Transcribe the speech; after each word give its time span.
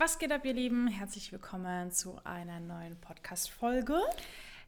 Was 0.00 0.20
geht 0.20 0.30
ab, 0.30 0.44
ihr 0.44 0.52
Lieben? 0.52 0.86
Herzlich 0.86 1.32
willkommen 1.32 1.90
zu 1.90 2.20
einer 2.22 2.60
neuen 2.60 2.94
Podcast-Folge. 3.00 4.00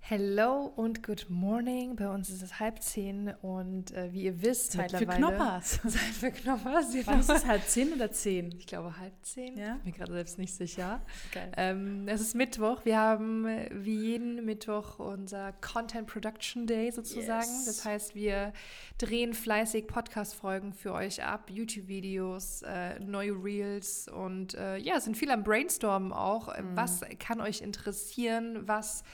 Hello 0.02 0.72
und 0.74 1.04
good 1.04 1.26
morning. 1.28 1.94
Bei 1.94 2.08
uns 2.08 2.30
ist 2.30 2.42
es 2.42 2.58
halb 2.58 2.82
zehn 2.82 3.32
und 3.42 3.92
äh, 3.92 4.12
wie 4.12 4.22
ihr 4.24 4.42
wisst, 4.42 4.72
Zeit 4.72 4.90
für 4.90 4.98
mittlerweile- 5.06 5.36
Knoppers. 5.36 5.80
Zeit 5.82 5.92
für 6.18 6.30
Knoppers. 6.32 6.90
genau. 6.92 7.06
Wann 7.06 7.20
ist 7.20 7.30
es 7.30 7.46
halb 7.46 7.62
zehn 7.68 7.92
oder 7.92 8.10
zehn? 8.10 8.50
Ich 8.58 8.66
glaube 8.66 8.98
halb 8.98 9.12
zehn. 9.22 9.56
Ja? 9.56 9.74
Bin 9.74 9.84
mir 9.84 9.92
gerade 9.92 10.12
selbst 10.12 10.38
nicht 10.38 10.52
sicher. 10.52 11.00
Geil. 11.32 11.52
Ähm, 11.56 12.08
es 12.08 12.20
ist 12.22 12.34
Mittwoch. 12.34 12.84
Wir 12.84 12.98
haben 12.98 13.46
äh, 13.46 13.68
wie 13.72 13.94
jeden 13.94 14.44
Mittwoch 14.44 14.98
unser 14.98 15.52
Content 15.60 16.08
Production 16.08 16.66
Day 16.66 16.90
sozusagen. 16.90 17.46
Yes. 17.46 17.66
Das 17.66 17.84
heißt, 17.84 18.14
wir 18.16 18.52
drehen 18.98 19.32
fleißig 19.32 19.86
Podcast-Folgen 19.86 20.72
für 20.72 20.92
euch 20.92 21.22
ab, 21.22 21.50
YouTube-Videos, 21.50 22.62
äh, 22.62 22.98
neue 22.98 23.32
Reels 23.32 24.08
und 24.08 24.54
äh, 24.54 24.76
ja, 24.78 24.98
sind 24.98 25.16
viel 25.16 25.30
am 25.30 25.44
Brainstormen 25.44 26.12
auch. 26.12 26.48
Äh, 26.48 26.64
Was 26.74 27.02
kann 27.20 27.40
euch 27.40 27.60
interessieren? 27.60 28.66
Was 28.66 29.04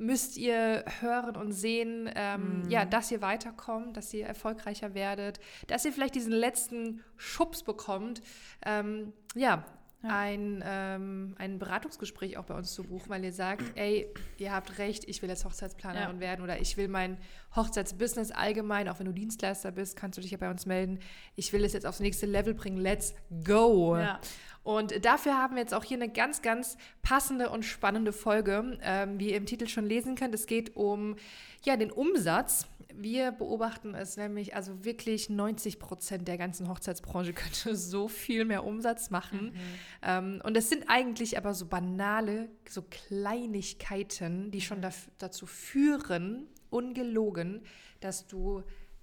müsst 0.00 0.36
ihr 0.36 0.84
hören 1.00 1.36
und 1.36 1.52
sehen, 1.52 2.10
ähm, 2.14 2.62
ja, 2.68 2.84
dass 2.84 3.10
ihr 3.10 3.20
weiterkommt, 3.22 3.96
dass 3.96 4.12
ihr 4.14 4.26
erfolgreicher 4.26 4.94
werdet, 4.94 5.38
dass 5.68 5.84
ihr 5.84 5.92
vielleicht 5.92 6.14
diesen 6.14 6.32
letzten 6.32 7.02
Schubs 7.16 7.62
bekommt. 7.62 8.22
Ähm, 8.64 9.12
ja, 9.34 9.64
Ja. 10.02 10.08
Ein, 10.18 10.64
ähm, 10.66 11.34
ein 11.38 11.58
Beratungsgespräch 11.58 12.38
auch 12.38 12.46
bei 12.46 12.54
uns 12.54 12.72
zu 12.72 12.84
buchen, 12.84 13.10
weil 13.10 13.22
ihr 13.22 13.34
sagt, 13.34 13.62
ey, 13.74 14.06
ihr 14.38 14.50
habt 14.50 14.78
recht, 14.78 15.04
ich 15.06 15.20
will 15.20 15.28
jetzt 15.28 15.44
Hochzeitsplanerin 15.44 16.14
Ja. 16.16 16.20
werden 16.20 16.42
oder 16.42 16.58
ich 16.58 16.78
will 16.78 16.88
mein 16.88 17.18
Hochzeitsbusiness 17.54 18.30
allgemein, 18.30 18.88
auch 18.88 18.98
wenn 18.98 19.04
du 19.04 19.12
Dienstleister 19.12 19.72
bist, 19.72 19.96
kannst 19.96 20.16
du 20.16 20.22
dich 20.22 20.30
ja 20.30 20.38
bei 20.38 20.50
uns 20.50 20.64
melden. 20.64 21.00
Ich 21.36 21.52
will 21.52 21.62
es 21.66 21.74
jetzt 21.74 21.84
aufs 21.84 22.00
nächste 22.00 22.24
Level 22.24 22.54
bringen. 22.54 22.78
Let's 22.78 23.14
go! 23.44 23.94
Ja. 23.98 24.18
Und 24.62 25.04
dafür 25.04 25.38
haben 25.38 25.54
wir 25.56 25.62
jetzt 25.62 25.74
auch 25.74 25.84
hier 25.84 25.96
eine 25.96 26.08
ganz, 26.10 26.42
ganz 26.42 26.76
passende 27.02 27.48
und 27.50 27.64
spannende 27.64 28.12
Folge. 28.12 28.78
Ähm, 28.82 29.18
wie 29.18 29.30
ihr 29.30 29.36
im 29.36 29.46
Titel 29.46 29.66
schon 29.68 29.86
lesen 29.86 30.16
könnt, 30.16 30.34
es 30.34 30.46
geht 30.46 30.76
um 30.76 31.16
ja, 31.64 31.76
den 31.76 31.90
Umsatz. 31.90 32.66
Wir 32.92 33.30
beobachten 33.32 33.94
es 33.94 34.16
nämlich, 34.16 34.54
also 34.54 34.84
wirklich 34.84 35.30
90 35.30 35.78
Prozent 35.78 36.28
der 36.28 36.36
ganzen 36.36 36.68
Hochzeitsbranche 36.68 37.32
könnte 37.34 37.74
so 37.74 38.08
viel 38.08 38.44
mehr 38.44 38.64
Umsatz 38.64 39.10
machen. 39.10 39.54
Ähm, 40.02 40.42
und 40.44 40.56
es 40.56 40.68
sind 40.68 40.84
eigentlich 40.88 41.38
aber 41.38 41.54
so 41.54 41.66
banale, 41.66 42.50
so 42.68 42.82
Kleinigkeiten, 42.82 44.50
die 44.50 44.60
schon 44.60 44.82
daf- 44.82 45.08
dazu 45.18 45.46
führen, 45.46 46.48
ungelogen, 46.68 47.62
dass 48.00 48.26
du 48.26 48.62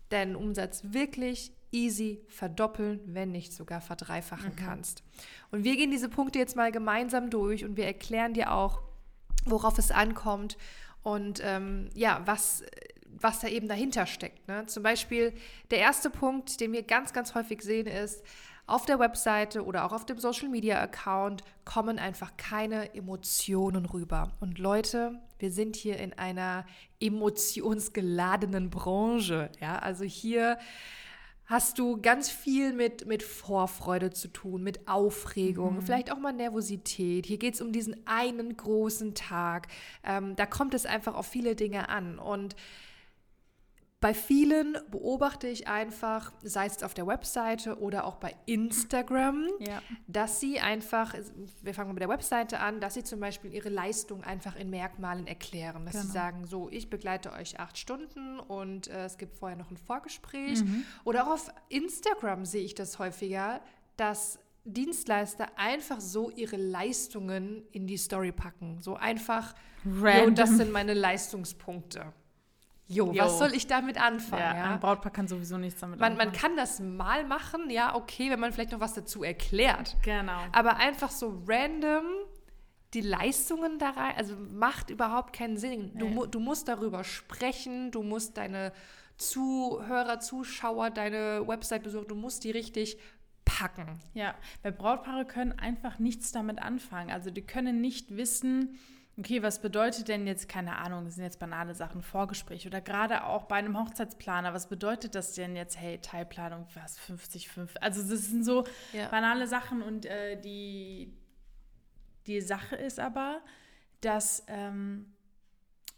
deinen 0.09 0.35
Umsatz 0.35 0.83
wirklich 0.91 1.51
easy 1.71 2.21
verdoppeln, 2.27 3.01
wenn 3.05 3.31
nicht 3.31 3.53
sogar 3.53 3.81
verdreifachen 3.81 4.55
kannst. 4.55 5.03
Und 5.51 5.63
wir 5.63 5.75
gehen 5.75 5.91
diese 5.91 6.09
Punkte 6.09 6.39
jetzt 6.39 6.55
mal 6.55 6.71
gemeinsam 6.71 7.29
durch 7.29 7.65
und 7.65 7.77
wir 7.77 7.85
erklären 7.85 8.33
dir 8.33 8.51
auch, 8.51 8.81
worauf 9.45 9.77
es 9.77 9.91
ankommt 9.91 10.57
und 11.03 11.41
ähm, 11.43 11.89
ja, 11.93 12.21
was, 12.25 12.63
was 13.05 13.39
da 13.39 13.47
eben 13.47 13.67
dahinter 13.67 14.05
steckt. 14.05 14.47
Ne? 14.47 14.65
Zum 14.67 14.83
Beispiel 14.83 15.33
der 15.71 15.79
erste 15.79 16.09
Punkt, 16.09 16.59
den 16.59 16.73
wir 16.73 16.83
ganz, 16.83 17.13
ganz 17.13 17.35
häufig 17.35 17.61
sehen, 17.61 17.87
ist, 17.87 18.23
auf 18.67 18.85
der 18.85 18.99
Webseite 18.99 19.63
oder 19.63 19.85
auch 19.85 19.93
auf 19.93 20.05
dem 20.05 20.19
Social 20.19 20.49
Media 20.49 20.81
Account 20.81 21.41
kommen 21.63 21.97
einfach 21.99 22.35
keine 22.35 22.93
Emotionen 22.93 23.85
rüber. 23.85 24.33
Und 24.41 24.59
Leute, 24.59 25.21
wir 25.39 25.51
sind 25.51 25.77
hier 25.77 25.97
in 25.97 26.11
einer 26.13 26.65
emotionsgeladenen 26.99 28.69
Branche. 28.69 29.49
Ja, 29.61 29.79
also 29.79 30.03
hier 30.03 30.57
hast 31.47 31.79
du 31.79 31.99
ganz 32.01 32.29
viel 32.29 32.73
mit, 32.73 33.07
mit 33.07 33.23
Vorfreude 33.23 34.11
zu 34.11 34.27
tun, 34.27 34.63
mit 34.63 34.87
Aufregung, 34.87 35.81
vielleicht 35.81 36.11
auch 36.11 36.19
mal 36.19 36.33
Nervosität. 36.33 37.25
Hier 37.25 37.37
geht 37.37 37.55
es 37.55 37.61
um 37.61 37.71
diesen 37.71 38.05
einen 38.05 38.55
großen 38.55 39.15
Tag. 39.15 39.67
Ähm, 40.03 40.35
da 40.35 40.45
kommt 40.45 40.73
es 40.73 40.85
einfach 40.85 41.15
auf 41.15 41.25
viele 41.25 41.55
Dinge 41.55 41.87
an. 41.87 42.19
Und 42.19 42.55
bei 43.99 44.13
vielen 44.13 44.77
beobachte 44.91 45.47
ich 45.47 45.67
einfach, 45.67 46.31
sei 46.43 46.67
es 46.67 46.83
auf 46.83 46.93
der 46.93 47.07
Webseite 47.07 47.79
oder 47.79 48.05
auch 48.05 48.17
bei 48.17 48.35
Instagram, 48.45 49.47
Ja. 49.59 49.81
dass 50.07 50.39
sie 50.39 50.59
einfach, 50.59 51.15
wir 51.63 51.73
fangen 51.73 51.93
mit 51.95 52.01
der 52.01 52.09
Webseite 52.09 52.59
an, 52.59 52.79
dass 52.79 52.93
sie 52.93 53.03
zum 53.03 53.19
Beispiel 53.19 53.51
ihre 53.53 53.69
Leistung 53.69 54.23
einfach 54.23 54.55
in 54.55 54.69
Merkmalen 54.69 55.25
erklären. 55.25 55.85
Dass 55.85 55.95
sie 55.95 56.01
Genau. 56.01 56.13
sagen, 56.13 56.45
so, 56.45 56.69
ich 56.69 56.91
begleite 56.91 57.31
euch 57.31 57.59
acht 57.59 57.77
Stunden 57.79 58.39
und 58.39 58.87
äh, 58.87 59.05
es 59.05 59.17
gibt 59.17 59.35
vorher 59.35 59.57
noch 59.57 59.71
ein 59.71 59.77
Vorgespräch. 59.77 60.59
Oder 61.03 61.25
auch 61.25 61.31
auf 61.33 61.51
Instagram 61.69 62.45
sehe 62.45 62.63
ich 62.63 62.75
das 62.75 62.99
häufiger, 62.99 63.61
dass 63.95 64.37
Dienstleister 64.63 65.47
einfach 65.55 66.01
so 66.01 66.29
ihre 66.29 66.57
Leistungen 66.57 67.63
in 67.71 67.87
die 67.87 67.97
Story 67.97 68.31
packen. 68.31 68.79
So 68.79 68.95
einfach, 68.95 69.55
jo, 69.85 69.91
Random. 70.03 70.35
das 70.35 70.49
sind 70.51 70.71
meine 70.71 70.93
Leistungspunkte. 70.93 72.13
Jo, 72.89 73.11
Jo. 73.11 73.23
was 73.25 73.37
soll 73.37 73.53
ich 73.53 73.67
damit 73.67 73.99
anfangen? 73.99 74.41
Ja, 74.41 74.55
ja? 74.57 74.63
ein 74.71 74.79
Brautpaar 74.79 75.11
kann 75.11 75.27
sowieso 75.27 75.57
nichts 75.57 75.81
damit 75.81 75.99
Man, 75.99 76.13
man 76.15 76.29
anfangen. 76.29 76.41
kann 76.41 76.55
das 76.57 76.79
mal 76.79 77.25
machen, 77.25 77.69
ja, 77.69 77.95
okay, 77.95 78.29
wenn 78.29 78.39
man 78.39 78.53
vielleicht 78.53 78.71
noch 78.71 78.79
was 78.79 78.93
dazu 78.93 79.23
erklärt. 79.23 79.97
Genau. 80.03 80.39
Aber 80.53 80.77
einfach 80.77 81.11
so 81.11 81.43
random 81.47 82.05
die 82.93 83.01
Leistungen 83.01 83.77
da 83.79 83.89
rein, 83.89 84.15
also 84.15 84.35
macht 84.37 84.89
überhaupt 84.89 85.33
keinen 85.33 85.57
Sinn. 85.57 85.91
Du, 85.95 86.07
Nee. 86.07 86.27
du 86.31 86.39
musst 86.39 86.69
darüber 86.69 87.03
sprechen, 87.03 87.91
du 87.91 88.01
musst 88.03 88.37
deine 88.37 88.71
Zuhörer, 89.17 90.19
Zuschauer, 90.21 90.89
deine 90.89 91.45
Website 91.47 91.83
besuchen, 91.83 92.07
du 92.07 92.15
musst 92.15 92.43
die 92.45 92.51
richtig 92.51 92.97
packen. 93.43 93.99
Ja, 94.13 94.35
weil 94.63 94.71
Brautpaare 94.71 95.25
können 95.25 95.51
einfach 95.59 95.99
nichts 95.99 96.31
damit 96.31 96.59
anfangen. 96.61 97.11
Also 97.11 97.29
die 97.31 97.41
können 97.41 97.81
nicht 97.81 98.15
wissen, 98.15 98.77
okay, 99.17 99.41
was 99.41 99.61
bedeutet 99.61 100.07
denn 100.07 100.27
jetzt, 100.27 100.47
keine 100.47 100.77
Ahnung, 100.77 101.05
das 101.05 101.15
sind 101.15 101.23
jetzt 101.23 101.39
banale 101.39 101.73
Sachen, 101.73 102.01
Vorgespräch 102.01 102.67
oder 102.67 102.81
gerade 102.81 103.23
auch 103.25 103.45
bei 103.45 103.55
einem 103.55 103.77
Hochzeitsplaner, 103.79 104.53
was 104.53 104.69
bedeutet 104.69 105.15
das 105.15 105.33
denn 105.33 105.55
jetzt, 105.55 105.79
hey, 105.79 105.99
Teilplanung, 105.99 106.67
was, 106.75 106.97
50, 106.99 107.49
5, 107.49 107.75
also 107.81 108.01
das 108.01 108.25
sind 108.27 108.43
so 108.43 108.63
Ja. 108.93 109.07
banale 109.09 109.47
Sachen 109.47 109.81
und 109.81 110.05
äh, 110.05 110.39
die, 110.39 111.13
die 112.27 112.41
Sache 112.41 112.75
ist 112.75 112.99
aber, 112.99 113.41
dass 114.01 114.43
ähm, 114.47 115.13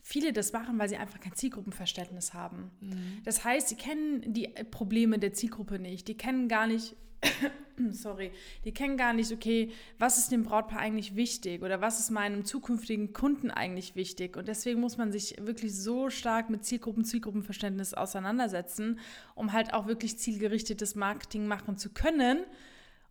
viele 0.02 0.31
das 0.31 0.53
machen, 0.53 0.79
weil 0.79 0.88
sie 0.88 0.97
einfach 0.97 1.19
kein 1.19 1.34
Zielgruppenverständnis 1.35 2.34
haben. 2.34 2.72
Das 3.25 3.44
heißt, 3.44 3.68
sie 3.69 3.75
kennen 3.75 4.34
die 4.34 4.47
Probleme 4.72 5.19
der 5.19 5.34
Zielgruppe 5.34 5.78
nicht, 5.78 6.08
die 6.08 6.16
kennen 6.16 6.47
gar 6.47 6.68
nicht, 6.68 6.96
sorry, 7.91 8.31
die 8.66 8.74
kennen 8.74 8.97
gar 8.97 9.13
nicht, 9.13 9.31
okay, 9.31 9.72
was 9.97 10.18
ist 10.18 10.31
dem 10.31 10.44
Brautpaar 10.44 10.80
eigentlich 10.80 11.16
wichtig 11.16 11.62
oder 11.62 11.81
was 11.81 12.00
ist 12.00 12.09
meinem 12.12 12.46
zukünftigen 12.46 13.13
Kunden 13.13 13.52
eigentlich 13.52 13.96
wichtig. 13.96 14.35
Und 14.38 14.47
deswegen 14.47 14.80
muss 14.80 14.97
man 14.97 15.12
sich 15.12 15.35
wirklich 15.40 15.75
so 15.75 16.09
stark 16.09 16.50
mit 16.50 16.66
Zielgruppen, 16.66 17.06
Zielgruppenverständnis 17.06 17.94
auseinandersetzen, 17.94 19.00
um 19.35 19.53
halt 19.53 19.74
auch 19.74 19.88
wirklich 19.88 20.18
zielgerichtetes 20.18 20.96
Marketing 20.96 21.47
machen 21.47 21.78
zu 21.78 21.90
können, 21.90 22.40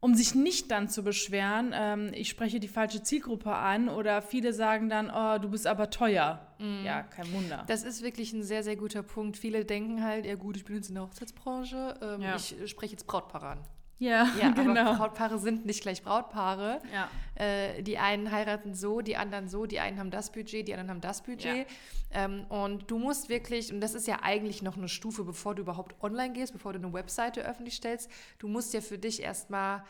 um 0.01 0.15
sich 0.15 0.35
nicht 0.37 0.71
dann 0.71 0.89
zu 0.89 1.03
beschweren, 1.03 1.73
ähm, 1.75 2.11
ich 2.15 2.29
spreche 2.29 2.61
die 2.61 2.69
falsche 2.69 3.03
Zielgruppe 3.03 3.53
an 3.53 3.89
oder 3.89 4.23
viele 4.23 4.53
sagen 4.53 4.89
dann, 4.89 5.11
oh, 5.11 5.39
du 5.43 5.49
bist 5.51 5.67
aber 5.67 5.91
teuer. 5.91 6.47
Ja, 6.85 7.03
kein 7.03 7.33
Wunder. 7.33 7.65
Das 7.67 7.83
ist 7.83 8.03
wirklich 8.03 8.33
ein 8.33 8.43
sehr, 8.45 8.63
sehr 8.63 8.77
guter 8.77 9.03
Punkt. 9.03 9.37
Viele 9.37 9.65
denken 9.65 10.05
halt, 10.05 10.25
ja 10.25 10.37
gut, 10.37 10.57
ich 10.57 10.65
bin 10.65 10.77
jetzt 10.77 10.89
in 10.89 10.95
der 10.95 11.05
Hochzeitsbranche, 11.05 11.99
ähm, 12.01 12.21
Ja. 12.23 12.37
ich 12.37 12.55
spreche 12.67 12.93
jetzt 12.93 13.07
Brautpaare 13.09 13.49
an. 13.49 13.59
Ja, 13.99 14.29
Ja, 14.41 14.51
genau. 14.55 14.95
Brautpaare 14.97 15.39
sind 15.39 15.67
nicht 15.67 15.83
gleich 15.83 16.03
Brautpaare. 16.03 16.81
ja. 16.93 17.09
Äh, 17.35 17.83
die 17.85 17.99
einen 17.99 18.33
heiraten 18.33 18.75
so, 18.75 19.01
die 19.01 19.17
anderen 19.17 19.49
so, 19.49 19.65
die 19.67 19.79
einen 19.79 19.99
haben 20.01 20.11
das 20.11 20.33
Budget, 20.33 20.67
die 20.67 20.73
anderen 20.75 20.91
haben 20.91 21.01
das 21.01 21.23
Budget. 21.23 21.69
Ähm, 22.11 22.45
und 22.49 22.91
du 22.91 22.99
musst 22.99 23.29
wirklich, 23.29 23.73
und 23.73 23.81
das 23.81 23.95
ist 23.95 24.09
ja 24.09 24.19
eigentlich 24.23 24.61
noch 24.63 24.77
eine 24.77 24.89
Stufe, 24.89 25.23
bevor 25.23 25.55
du 25.55 25.63
überhaupt 25.63 25.95
online 26.03 26.33
gehst, 26.33 26.53
bevor 26.53 26.73
du 26.73 26.81
eine 26.81 26.93
Webseite 26.93 27.43
öffentlich 27.43 27.77
stellst, 27.77 28.11
du 28.41 28.49
musst 28.49 28.75
ja 28.75 28.81
für 28.81 28.99
dich 28.99 29.23
erstmal, 29.23 29.85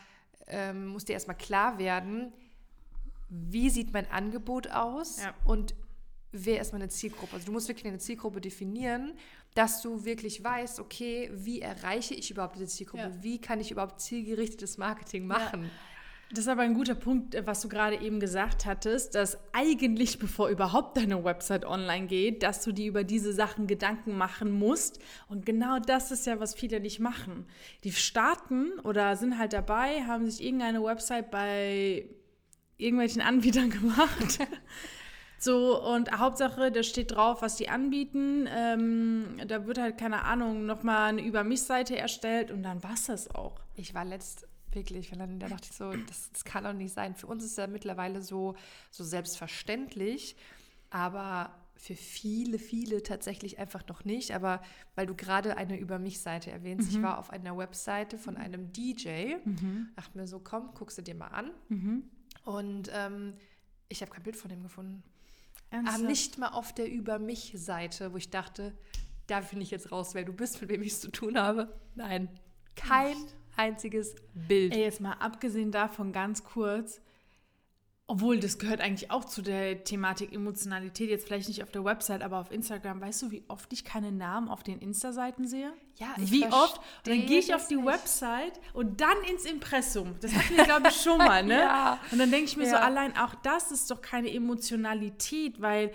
ähm, 0.47 0.87
musst 0.89 1.09
dir 1.09 1.13
erstmal 1.13 1.37
klar 1.37 1.79
werden, 1.79 2.31
wie 3.29 3.69
sieht 3.71 3.93
mein 3.93 4.09
Angebot 4.11 4.69
aus 4.69 5.23
Ja. 5.23 5.33
und 5.45 5.73
wer 6.31 6.61
ist 6.61 6.73
meine 6.73 6.89
Zielgruppe. 6.89 7.33
Also 7.33 7.47
du 7.47 7.51
musst 7.51 7.67
wirklich 7.67 7.87
eine 7.87 7.99
Zielgruppe 7.99 8.41
definieren, 8.41 9.13
dass 9.55 9.81
du 9.81 10.05
wirklich 10.05 10.43
weißt, 10.43 10.79
okay, 10.79 11.29
wie 11.33 11.61
erreiche 11.61 12.13
ich 12.13 12.31
überhaupt 12.31 12.55
diese 12.55 12.67
Zielgruppe? 12.67 13.03
Ja. 13.03 13.23
Wie 13.23 13.39
kann 13.41 13.59
ich 13.59 13.71
überhaupt 13.71 13.99
zielgerichtetes 14.01 14.77
Marketing 14.77 15.25
machen? 15.25 15.69
Das 16.31 16.41
ist 16.41 16.47
aber 16.47 16.61
ein 16.61 16.75
guter 16.75 16.93
Punkt, 16.93 17.33
äh, 17.33 17.47
was 17.47 17.61
du 17.61 17.69
gerade 17.69 17.99
eben 17.99 18.19
gesagt 18.19 18.67
hattest, 18.67 19.15
dass 19.15 19.39
eigentlich, 19.51 20.19
bevor 20.19 20.49
überhaupt 20.49 20.95
deine 20.97 21.23
Website 21.23 21.65
online 21.65 22.05
geht, 22.05 22.43
dass 22.43 22.63
du 22.63 22.71
dir 22.71 22.87
über 22.87 23.03
diese 23.03 23.33
Sachen 23.33 23.65
Gedanken 23.65 24.15
machen 24.15 24.51
musst. 24.51 24.99
Und 25.27 25.45
genau 25.47 25.79
das 25.79 26.11
ist 26.11 26.27
ja, 26.27 26.39
was 26.39 26.53
viele 26.53 26.79
nicht 26.79 26.99
machen. 26.99 27.47
Die 27.83 27.91
starten 27.91 28.77
oder 28.83 29.15
sind 29.15 29.39
halt 29.39 29.53
dabei, 29.53 30.03
haben 30.03 30.29
sich 30.29 30.43
irgendeine 30.43 30.83
Website 30.83 31.31
bei 31.31 32.07
irgendwelchen 32.77 33.23
Anbietern 33.23 33.69
gemacht. 33.71 34.39
So, 35.39 35.81
und 35.81 36.11
Hauptsache, 36.11 36.71
da 36.71 36.83
steht 36.83 37.11
drauf, 37.11 37.41
was 37.41 37.55
die 37.55 37.69
anbieten. 37.69 38.47
Ähm, 38.53 39.37
da 39.47 39.65
wird 39.65 39.77
halt, 39.79 39.97
keine 39.97 40.23
Ahnung, 40.23 40.65
nochmal 40.65 41.09
eine 41.09 41.21
Über 41.23 41.43
mich-Seite 41.43 41.97
erstellt 41.97 42.51
und 42.51 42.61
dann 42.63 42.83
war 42.83 42.93
es 42.93 43.05
das 43.05 43.33
auch. 43.33 43.59
Ich 43.75 43.93
war 43.93 44.05
letzt 44.05 44.45
Wirklich, 44.71 45.11
weil 45.11 45.17
dann 45.17 45.39
da 45.39 45.47
dachte 45.47 45.67
ich 45.71 45.75
so, 45.75 45.91
das, 46.07 46.31
das 46.31 46.45
kann 46.45 46.63
doch 46.63 46.73
nicht 46.73 46.93
sein. 46.93 47.15
Für 47.15 47.27
uns 47.27 47.43
ist 47.43 47.57
ja 47.57 47.67
mittlerweile 47.67 48.21
so, 48.21 48.55
so 48.91 49.03
selbstverständlich, 49.03 50.35
aber 50.91 51.51
für 51.75 51.95
viele, 51.95 52.59
viele 52.59 53.01
tatsächlich 53.01 53.57
einfach 53.57 53.87
noch 53.87 54.05
nicht. 54.05 54.31
Aber 54.35 54.61
weil 54.95 55.07
du 55.07 55.15
gerade 55.15 55.57
eine 55.57 55.79
Über 55.79 55.97
mich-Seite 55.97 56.51
erwähnst, 56.51 56.91
mhm. 56.91 56.97
ich 56.97 57.03
war 57.03 57.17
auf 57.17 57.31
einer 57.31 57.57
Webseite 57.57 58.17
von 58.17 58.37
einem 58.37 58.71
DJ, 58.71 59.35
mhm. 59.43 59.89
dachte 59.95 60.17
mir 60.17 60.27
so, 60.27 60.39
komm, 60.39 60.71
guckst 60.75 60.97
du 60.97 61.01
dir 61.01 61.15
mal 61.15 61.27
an. 61.27 61.51
Mhm. 61.69 62.03
Und 62.45 62.91
ähm, 62.93 63.33
ich 63.87 64.01
habe 64.01 64.11
kein 64.11 64.23
Bild 64.23 64.35
von 64.35 64.49
dem 64.49 64.61
gefunden. 64.61 65.03
Aber 65.71 65.97
nicht 65.99 66.37
mal 66.37 66.49
auf 66.49 66.73
der 66.73 66.89
Über 66.89 67.19
mich-Seite, 67.19 68.13
wo 68.13 68.17
ich 68.17 68.29
dachte, 68.29 68.73
da 69.27 69.41
finde 69.41 69.63
ich 69.63 69.71
jetzt 69.71 69.91
raus, 69.91 70.15
wer 70.15 70.23
du 70.23 70.33
bist, 70.33 70.61
mit 70.61 70.69
wem 70.69 70.81
ich 70.81 70.93
es 70.93 71.01
zu 71.01 71.11
tun 71.11 71.37
habe. 71.37 71.73
Nein, 71.95 72.29
kein 72.75 73.11
Echt? 73.11 73.35
einziges 73.55 74.15
Bild. 74.33 74.73
Ey, 74.73 74.81
jetzt 74.81 75.01
mal 75.01 75.13
abgesehen 75.13 75.71
davon 75.71 76.11
ganz 76.11 76.43
kurz, 76.43 77.01
obwohl, 78.09 78.39
das 78.39 78.57
gehört 78.57 78.81
eigentlich 78.81 79.11
auch 79.11 79.23
zu 79.23 79.43
der 79.43 79.83
Thematik 79.83 80.33
Emotionalität, 80.33 81.11
jetzt 81.11 81.27
vielleicht 81.27 81.47
nicht 81.47 81.61
auf 81.61 81.69
der 81.69 81.85
Website, 81.85 82.23
aber 82.23 82.39
auf 82.39 82.51
Instagram. 82.51 82.99
Weißt 82.99 83.21
du, 83.21 83.29
wie 83.29 83.43
oft 83.47 83.71
ich 83.71 83.85
keine 83.85 84.11
Namen 84.11 84.49
auf 84.49 84.63
den 84.63 84.79
Insta-Seiten 84.79 85.47
sehe? 85.47 85.71
Ja, 85.97 86.07
ich 86.17 86.31
Wie 86.31 86.45
oft? 86.47 86.77
Und 86.77 87.07
dann 87.07 87.25
gehe 87.27 87.37
ich 87.37 87.53
auf 87.53 87.67
die 87.67 87.75
nicht. 87.75 87.85
Website 87.85 88.59
und 88.73 88.99
dann 88.99 89.15
ins 89.29 89.45
Impressum. 89.45 90.15
Das 90.21 90.33
hatten 90.33 90.57
wir, 90.57 90.63
glaube 90.63 90.87
ich, 90.89 90.99
schon 90.99 91.19
mal, 91.19 91.43
ne? 91.43 91.59
ja. 91.59 91.99
Und 92.11 92.17
dann 92.17 92.31
denke 92.31 92.45
ich 92.45 92.57
mir 92.57 92.63
ja. 92.63 92.71
so, 92.71 92.75
allein 92.77 93.15
auch 93.15 93.35
das 93.35 93.71
ist 93.71 93.91
doch 93.91 94.01
keine 94.01 94.33
Emotionalität, 94.33 95.61
weil 95.61 95.91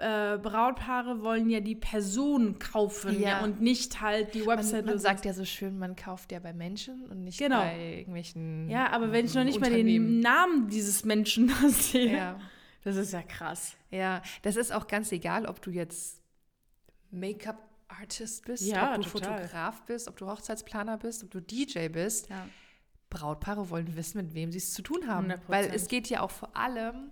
äh, 0.00 0.38
Brautpaare 0.38 1.22
wollen 1.22 1.50
ja 1.50 1.60
die 1.60 1.74
Person 1.74 2.58
kaufen 2.58 3.20
ja. 3.20 3.42
und 3.42 3.60
nicht 3.60 4.00
halt 4.00 4.34
die 4.34 4.46
Website. 4.46 4.84
Man, 4.84 4.94
man 4.94 4.98
sagt 4.98 5.24
ja 5.24 5.32
so 5.32 5.44
schön, 5.44 5.78
man 5.78 5.96
kauft 5.96 6.32
ja 6.32 6.38
bei 6.38 6.52
Menschen 6.52 7.06
und 7.06 7.24
nicht 7.24 7.38
genau. 7.38 7.60
bei 7.60 7.98
irgendwelchen. 7.98 8.68
Ja, 8.68 8.90
aber 8.90 9.12
wenn 9.12 9.24
ich 9.24 9.34
noch 9.34 9.44
nicht 9.44 9.60
mal 9.60 9.70
den 9.70 10.20
Namen 10.20 10.68
dieses 10.68 11.04
Menschen 11.04 11.48
sehe, 11.68 12.16
ja. 12.16 12.40
das 12.84 12.96
ist 12.96 13.12
ja 13.12 13.22
krass. 13.22 13.76
Ja, 13.90 14.22
das 14.42 14.56
ist 14.56 14.72
auch 14.72 14.86
ganz 14.86 15.12
egal, 15.12 15.46
ob 15.46 15.62
du 15.62 15.70
jetzt 15.70 16.22
Make-up 17.10 17.68
Artist 17.88 18.44
bist, 18.44 18.64
ja, 18.64 18.94
ob 18.94 19.02
du 19.02 19.08
total. 19.08 19.38
Fotograf 19.38 19.82
bist, 19.86 20.08
ob 20.08 20.16
du 20.16 20.26
Hochzeitsplaner 20.26 20.98
bist, 20.98 21.24
ob 21.24 21.30
du 21.30 21.40
DJ 21.40 21.88
bist. 21.88 22.28
Ja. 22.28 22.46
Brautpaare 23.10 23.70
wollen 23.70 23.96
wissen, 23.96 24.18
mit 24.18 24.34
wem 24.34 24.52
sie 24.52 24.58
es 24.58 24.72
zu 24.74 24.82
tun 24.82 25.06
haben. 25.06 25.30
100%. 25.30 25.40
Weil 25.46 25.70
es 25.74 25.88
geht 25.88 26.08
ja 26.08 26.20
auch 26.20 26.30
vor 26.30 26.54
allem 26.54 27.10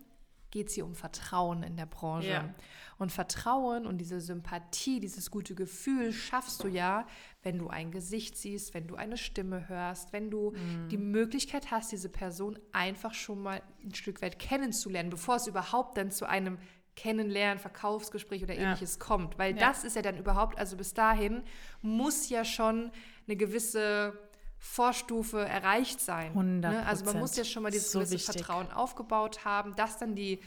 geht 0.51 0.69
es 0.69 0.75
hier 0.75 0.85
um 0.85 0.95
Vertrauen 0.95 1.63
in 1.63 1.77
der 1.77 1.87
Branche. 1.87 2.29
Ja. 2.29 2.55
Und 2.99 3.13
Vertrauen 3.13 3.87
und 3.87 3.99
diese 3.99 4.21
Sympathie, 4.21 5.01
dieses 5.01 5.31
gute 5.31 5.55
Gefühl 5.55 6.13
schaffst 6.13 6.65
du 6.65 6.69
ja, 6.69 7.07
wenn 7.43 7.59
du 7.59 7.69
ein 7.69 7.91
Gesicht 7.91 8.37
siehst, 8.39 8.73
wenn 8.73 8.87
du 8.87 8.97
eine 8.97 9.19
Stimme 9.19 9.69
hörst, 9.69 10.13
wenn 10.13 10.31
du 10.31 10.53
mhm. 10.53 10.89
die 10.89 10.97
Möglichkeit 10.97 11.71
hast, 11.71 11.93
diese 11.93 12.09
Person 12.09 12.59
einfach 12.73 13.13
schon 13.13 13.43
mal 13.43 13.63
ein 13.85 13.95
Stück 13.95 14.23
weit 14.23 14.39
kennenzulernen, 14.39 15.11
bevor 15.11 15.37
es 15.37 15.47
überhaupt 15.47 15.99
dann 15.99 16.11
zu 16.11 16.27
einem 16.27 16.59
Kennenlernen, 16.97 17.59
Verkaufsgespräch 17.59 18.43
oder 18.43 18.57
ähnliches 18.57 18.95
ja. 18.99 19.07
kommt. 19.07 19.39
Weil 19.39 19.53
ja. 19.53 19.61
das 19.61 19.85
ist 19.85 19.95
ja 19.97 20.03
dann 20.03 20.17
überhaupt, 20.17 20.59
also 20.59 20.77
bis 20.79 20.95
dahin 20.95 21.43
muss 21.83 22.31
ja 22.31 22.45
schon 22.45 22.91
eine 23.27 23.37
gewisse 23.37 24.19
Vorstufe 24.59 25.41
erreicht 25.41 26.01
sein. 26.01 26.35
100%. 26.35 26.43
Ne? 26.61 26.87
Also 26.87 27.05
man 27.05 27.19
muss 27.19 27.37
ja 27.37 27.45
schon 27.45 27.63
mal 27.63 27.71
dieses 27.71 27.93
so 27.93 28.01
gewisse 28.01 28.19
Vertrauen 28.19 28.71
aufgebaut 28.71 29.45
haben, 29.45 29.75
dass 29.77 29.99
dann 29.99 30.15
die, 30.15 30.41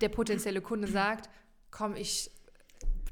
der 0.00 0.08
potenzielle 0.08 0.60
Kunde 0.60 0.88
sagt, 0.88 1.30
komm, 1.70 1.96
ich 1.96 2.30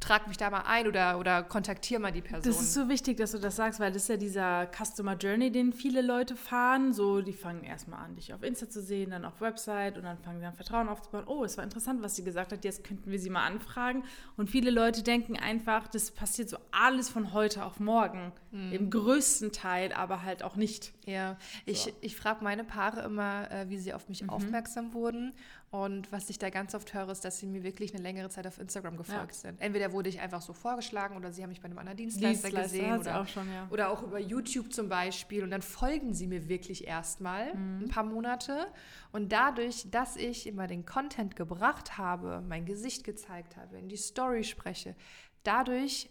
trag 0.02 0.26
mich 0.26 0.36
da 0.36 0.50
mal 0.50 0.62
ein 0.66 0.86
oder, 0.86 1.18
oder 1.18 1.42
kontaktiere 1.42 2.00
mal 2.00 2.12
die 2.12 2.20
Person. 2.20 2.42
Das 2.50 2.60
ist 2.60 2.74
so 2.74 2.88
wichtig, 2.88 3.16
dass 3.16 3.32
du 3.32 3.38
das 3.38 3.56
sagst, 3.56 3.80
weil 3.80 3.92
das 3.92 4.02
ist 4.02 4.08
ja 4.08 4.16
dieser 4.16 4.66
Customer 4.66 5.16
Journey, 5.16 5.50
den 5.50 5.72
viele 5.72 6.02
Leute 6.02 6.36
fahren. 6.36 6.92
So, 6.92 7.22
die 7.22 7.32
fangen 7.32 7.64
erstmal 7.64 8.04
an, 8.04 8.16
dich 8.16 8.34
auf 8.34 8.42
Insta 8.42 8.68
zu 8.68 8.82
sehen, 8.82 9.10
dann 9.10 9.24
auf 9.24 9.40
Website 9.40 9.96
und 9.96 10.04
dann 10.04 10.18
fangen 10.18 10.40
sie 10.40 10.46
an, 10.46 10.54
Vertrauen 10.54 10.88
aufzubauen. 10.88 11.24
Oh, 11.26 11.44
es 11.44 11.56
war 11.56 11.64
interessant, 11.64 12.02
was 12.02 12.16
sie 12.16 12.24
gesagt 12.24 12.52
hat, 12.52 12.64
jetzt 12.64 12.84
könnten 12.84 13.10
wir 13.10 13.18
sie 13.18 13.30
mal 13.30 13.46
anfragen. 13.46 14.04
Und 14.36 14.50
viele 14.50 14.70
Leute 14.70 15.02
denken 15.02 15.36
einfach, 15.38 15.86
das 15.88 16.10
passiert 16.10 16.48
so 16.48 16.58
alles 16.72 17.08
von 17.08 17.32
heute 17.32 17.64
auf 17.64 17.78
morgen. 17.78 18.32
Mhm. 18.50 18.72
Im 18.72 18.90
größten 18.90 19.52
Teil, 19.52 19.92
aber 19.92 20.22
halt 20.22 20.42
auch 20.42 20.56
nicht. 20.56 20.92
Ja, 21.06 21.36
ich, 21.64 21.82
so. 21.82 21.90
ich 22.00 22.16
frage 22.16 22.42
meine 22.42 22.64
Paare 22.64 23.02
immer, 23.02 23.50
äh, 23.50 23.68
wie 23.68 23.78
sie 23.78 23.94
auf 23.94 24.08
mich 24.08 24.22
mhm. 24.22 24.30
aufmerksam 24.30 24.92
wurden. 24.92 25.32
Und 25.72 26.12
was 26.12 26.28
ich 26.28 26.38
da 26.38 26.50
ganz 26.50 26.74
oft 26.74 26.92
höre, 26.92 27.08
ist, 27.08 27.24
dass 27.24 27.38
sie 27.38 27.46
mir 27.46 27.62
wirklich 27.62 27.94
eine 27.94 28.02
längere 28.02 28.28
Zeit 28.28 28.46
auf 28.46 28.58
Instagram 28.58 28.98
gefolgt 28.98 29.32
ja. 29.32 29.38
sind. 29.38 29.58
Entweder 29.58 29.92
wurde 29.92 30.10
ich 30.10 30.20
einfach 30.20 30.42
so 30.42 30.52
vorgeschlagen 30.52 31.16
oder 31.16 31.32
sie 31.32 31.42
haben 31.42 31.48
mich 31.48 31.62
bei 31.62 31.64
einem 31.64 31.78
anderen 31.78 31.96
Dienstleister, 31.96 32.50
Dienstleister 32.50 32.78
gesehen 32.78 33.00
oder 33.00 33.20
auch, 33.22 33.26
schon, 33.26 33.50
ja. 33.50 33.66
oder 33.70 33.88
auch 33.88 34.02
über 34.02 34.18
YouTube 34.18 34.70
zum 34.70 34.90
Beispiel. 34.90 35.42
Und 35.42 35.50
dann 35.50 35.62
folgen 35.62 36.12
sie 36.12 36.26
mir 36.26 36.46
wirklich 36.50 36.86
erstmal 36.86 37.54
mhm. 37.54 37.84
ein 37.84 37.88
paar 37.88 38.04
Monate. 38.04 38.66
Und 39.12 39.32
dadurch, 39.32 39.90
dass 39.90 40.16
ich 40.16 40.46
immer 40.46 40.66
den 40.66 40.84
Content 40.84 41.36
gebracht 41.36 41.96
habe, 41.96 42.42
mein 42.46 42.66
Gesicht 42.66 43.02
gezeigt 43.02 43.56
habe, 43.56 43.78
in 43.78 43.88
die 43.88 43.96
Story 43.96 44.44
spreche, 44.44 44.94
dadurch 45.42 46.10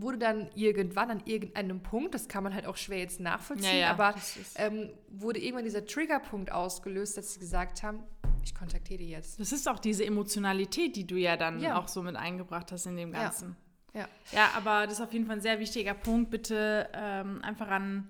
wurde 0.00 0.18
dann 0.18 0.50
irgendwann 0.54 1.10
an 1.10 1.22
irgendeinem 1.24 1.82
Punkt, 1.82 2.14
das 2.14 2.28
kann 2.28 2.44
man 2.44 2.54
halt 2.54 2.66
auch 2.66 2.76
schwer 2.76 2.98
jetzt 2.98 3.20
nachvollziehen, 3.20 3.74
ja, 3.74 3.78
ja, 3.78 3.90
aber 3.90 4.14
ähm, 4.56 4.90
wurde 5.08 5.40
irgendwann 5.40 5.64
dieser 5.64 5.84
Triggerpunkt 5.84 6.52
ausgelöst, 6.52 7.16
dass 7.16 7.34
sie 7.34 7.40
gesagt 7.40 7.82
haben, 7.82 8.02
ich 8.44 8.54
kontaktiere 8.54 8.98
die 8.98 9.10
jetzt. 9.10 9.38
Das 9.40 9.52
ist 9.52 9.68
auch 9.68 9.78
diese 9.78 10.04
Emotionalität, 10.04 10.96
die 10.96 11.06
du 11.06 11.16
ja 11.16 11.36
dann 11.36 11.60
ja. 11.60 11.78
auch 11.78 11.88
so 11.88 12.02
mit 12.02 12.16
eingebracht 12.16 12.72
hast 12.72 12.86
in 12.86 12.96
dem 12.96 13.12
Ganzen. 13.12 13.56
Ja. 13.94 14.08
ja. 14.32 14.50
Aber 14.56 14.86
das 14.86 14.94
ist 14.94 15.00
auf 15.00 15.12
jeden 15.12 15.26
Fall 15.26 15.36
ein 15.36 15.42
sehr 15.42 15.58
wichtiger 15.58 15.94
Punkt. 15.94 16.30
Bitte 16.30 16.88
ähm, 16.94 17.42
einfach 17.42 17.68
an, 17.68 18.08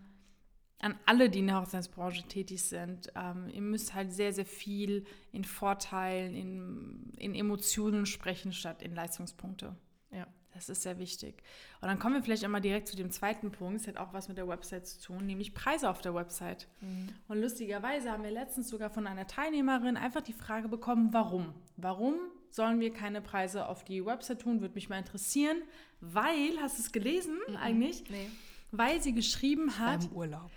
an 0.80 0.94
alle, 1.06 1.28
die 1.30 1.40
in 1.40 1.48
der 1.48 1.60
Hochzeitsbranche 1.60 2.24
tätig 2.24 2.62
sind. 2.62 3.12
Ähm, 3.16 3.48
ihr 3.52 3.62
müsst 3.62 3.94
halt 3.94 4.12
sehr, 4.12 4.32
sehr 4.32 4.46
viel 4.46 5.04
in 5.32 5.44
Vorteilen, 5.44 6.34
in, 6.34 7.12
in 7.16 7.34
Emotionen 7.34 8.06
sprechen, 8.06 8.52
statt 8.52 8.82
in 8.82 8.94
Leistungspunkte. 8.94 9.74
Ja. 10.12 10.26
Das 10.58 10.68
ist 10.68 10.82
sehr 10.82 10.98
wichtig. 10.98 11.40
Und 11.80 11.86
dann 11.86 12.00
kommen 12.00 12.16
wir 12.16 12.22
vielleicht 12.22 12.42
einmal 12.42 12.60
direkt 12.60 12.88
zu 12.88 12.96
dem 12.96 13.12
zweiten 13.12 13.52
Punkt. 13.52 13.80
Es 13.80 13.86
hat 13.86 13.96
auch 13.96 14.12
was 14.12 14.26
mit 14.26 14.38
der 14.38 14.48
Website 14.48 14.88
zu 14.88 15.00
tun, 15.00 15.24
nämlich 15.24 15.54
Preise 15.54 15.88
auf 15.88 16.00
der 16.00 16.16
Website. 16.16 16.66
Mhm. 16.80 17.10
Und 17.28 17.40
lustigerweise 17.40 18.10
haben 18.10 18.24
wir 18.24 18.32
letztens 18.32 18.68
sogar 18.68 18.90
von 18.90 19.06
einer 19.06 19.28
Teilnehmerin 19.28 19.96
einfach 19.96 20.20
die 20.20 20.32
Frage 20.32 20.68
bekommen, 20.68 21.10
warum? 21.12 21.54
Warum 21.76 22.16
sollen 22.50 22.80
wir 22.80 22.92
keine 22.92 23.20
Preise 23.20 23.68
auf 23.68 23.84
die 23.84 24.04
Website 24.04 24.40
tun? 24.40 24.60
Würde 24.60 24.74
mich 24.74 24.88
mal 24.88 24.98
interessieren, 24.98 25.58
weil, 26.00 26.60
hast 26.60 26.78
du 26.78 26.82
es 26.82 26.90
gelesen 26.90 27.38
mhm. 27.46 27.56
eigentlich? 27.56 28.02
Nee. 28.10 28.28
Weil 28.72 29.00
sie 29.00 29.14
geschrieben 29.14 29.78
hat. 29.78 30.06
Im 30.06 30.12
Urlaub. 30.12 30.50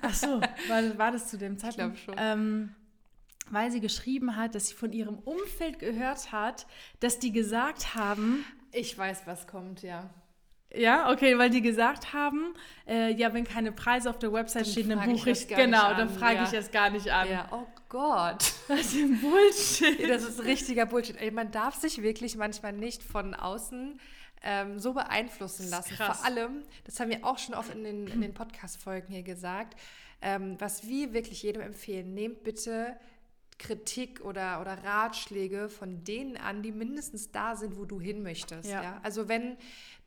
Ach 0.00 0.14
so, 0.14 0.40
war, 0.68 0.98
war 0.98 1.12
das 1.12 1.28
zu 1.28 1.36
dem 1.36 1.58
Zeitpunkt? 1.58 1.98
Ich 1.98 2.04
glaube 2.06 2.18
schon. 2.18 2.24
Ähm, 2.40 2.74
weil 3.50 3.70
sie 3.70 3.80
geschrieben 3.80 4.36
hat, 4.36 4.54
dass 4.54 4.68
sie 4.68 4.74
von 4.74 4.92
ihrem 4.92 5.18
Umfeld 5.18 5.78
gehört 5.78 6.32
hat, 6.32 6.66
dass 7.00 7.18
die 7.18 7.32
gesagt 7.32 7.94
haben, 7.94 8.44
ich 8.72 8.96
weiß, 8.96 9.22
was 9.26 9.46
kommt, 9.46 9.82
ja. 9.82 10.10
Ja, 10.74 11.10
okay, 11.10 11.38
weil 11.38 11.48
die 11.48 11.62
gesagt 11.62 12.12
haben, 12.12 12.54
äh, 12.86 13.12
ja, 13.14 13.32
wenn 13.32 13.44
keine 13.44 13.72
Preise 13.72 14.10
auf 14.10 14.18
der 14.18 14.32
Website 14.32 14.66
dann 14.66 14.72
stehen, 14.72 14.88
dann 14.90 15.10
buche 15.10 15.30
ich, 15.30 15.42
ich 15.42 15.48
genau, 15.48 15.94
dann 15.94 16.10
frage 16.10 16.36
ja. 16.36 16.44
ich 16.44 16.52
es 16.52 16.70
gar 16.70 16.90
nicht 16.90 17.10
an. 17.10 17.30
Ja, 17.30 17.48
oh 17.50 17.66
Gott. 17.88 18.52
Das 18.68 18.80
ist 18.80 18.96
ein 18.96 19.18
Bullshit. 19.18 20.10
das 20.10 20.24
ist 20.24 20.44
richtiger 20.44 20.84
Bullshit. 20.84 21.16
Ey, 21.16 21.30
man 21.30 21.50
darf 21.50 21.74
sich 21.74 22.02
wirklich 22.02 22.36
manchmal 22.36 22.74
nicht 22.74 23.02
von 23.02 23.34
außen 23.34 23.98
ähm, 24.42 24.78
so 24.78 24.92
beeinflussen 24.92 25.70
lassen. 25.70 25.96
Vor 25.96 26.22
allem, 26.22 26.62
das 26.84 27.00
haben 27.00 27.10
wir 27.10 27.24
auch 27.24 27.38
schon 27.38 27.54
oft 27.54 27.74
in 27.74 27.84
den, 27.84 28.06
in 28.06 28.20
den 28.20 28.34
Podcast-Folgen 28.34 29.08
hier 29.10 29.22
gesagt, 29.22 29.80
ähm, 30.20 30.56
was 30.58 30.86
wir 30.86 31.14
wirklich 31.14 31.42
jedem 31.42 31.62
empfehlen, 31.62 32.12
nehmt 32.12 32.44
bitte 32.44 32.98
Kritik 33.58 34.20
oder, 34.24 34.60
oder 34.60 34.82
Ratschläge 34.84 35.68
von 35.68 36.04
denen 36.04 36.36
an, 36.36 36.62
die 36.62 36.72
mindestens 36.72 37.32
da 37.32 37.56
sind, 37.56 37.76
wo 37.76 37.84
du 37.84 38.00
hin 38.00 38.22
möchtest. 38.22 38.70
Ja. 38.70 38.82
ja? 38.82 39.00
Also 39.02 39.28
wenn 39.28 39.56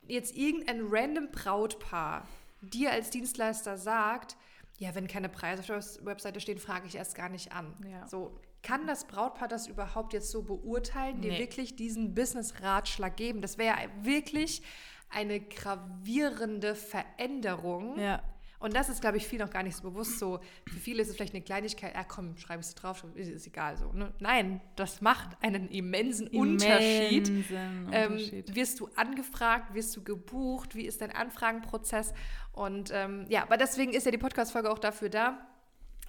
jetzt 0.08 0.36
irgendein 0.36 0.88
random 0.90 1.30
Brautpaar 1.32 2.28
dir 2.62 2.92
als 2.92 3.10
Dienstleister 3.10 3.78
sagt, 3.78 4.38
ja, 4.78 4.96
wenn 4.96 5.08
keine 5.08 5.30
Preise 5.30 5.62
auf 5.62 5.68
der 5.68 6.06
Webseite 6.06 6.40
stehen, 6.40 6.58
frage 6.58 6.88
ich 6.88 6.96
erst 6.96 7.16
gar 7.16 7.30
nicht 7.30 7.52
an. 7.52 7.74
Ja. 7.88 8.08
So, 8.08 8.40
kann 8.64 8.88
das 8.88 9.06
Brautpaar 9.06 9.48
das 9.48 9.68
überhaupt 9.68 10.14
jetzt 10.14 10.32
so 10.32 10.44
beurteilen, 10.44 11.20
nee. 11.20 11.30
dir 11.30 11.40
wirklich 11.40 11.76
diesen 11.76 12.16
Business-Ratschlag 12.16 13.16
geben? 13.16 13.42
Das 13.42 13.58
wäre 13.58 13.76
ja 13.76 13.90
wirklich 14.04 14.62
eine 15.10 15.40
gravierende 15.40 16.76
Veränderung. 16.76 18.00
Ja. 18.00 18.24
Und 18.62 18.76
das 18.76 18.90
ist, 18.90 19.02
glaube 19.02 19.18
ich, 19.18 19.28
viel 19.28 19.40
noch 19.40 19.50
gar 19.50 19.64
nicht 19.64 19.76
so 19.76 19.84
bewusst. 19.84 20.20
So, 20.20 20.40
für 20.68 20.80
viele 20.80 21.02
ist 21.02 21.10
es 21.10 21.16
vielleicht 21.16 21.34
eine 21.34 21.44
Kleinigkeit, 21.44 21.96
ja 21.96 22.04
komm, 22.04 22.38
schreibe 22.38 22.62
ich 22.62 22.68
es 22.68 22.76
drauf, 22.76 23.04
ist, 23.16 23.48
egal 23.48 23.76
so. 23.76 23.92
Ne? 23.92 24.14
Nein, 24.20 24.62
das 24.76 25.02
macht 25.02 25.30
einen 25.42 25.68
immensen, 25.70 26.28
immensen 26.28 26.68
Unterschied. 26.68 27.30
Unterschied. 27.30 28.50
Ähm, 28.50 28.56
wirst 28.56 28.80
du 28.80 28.88
angefragt, 28.96 29.74
wirst 29.74 29.96
du 29.98 30.04
gebucht, 30.04 30.76
wie 30.76 30.86
ist 30.86 31.02
dein 31.02 31.12
Anfragenprozess? 31.12 32.14
Und 32.54 32.92
ähm, 32.94 33.26
ja, 33.30 33.44
aber 33.44 33.58
deswegen 33.58 33.94
ist 33.94 34.06
ja 34.06 34.12
die 34.12 34.18
Podcast-Folge 34.18 34.70
auch 34.70 34.80
dafür 34.80 35.10
da. 35.10 35.48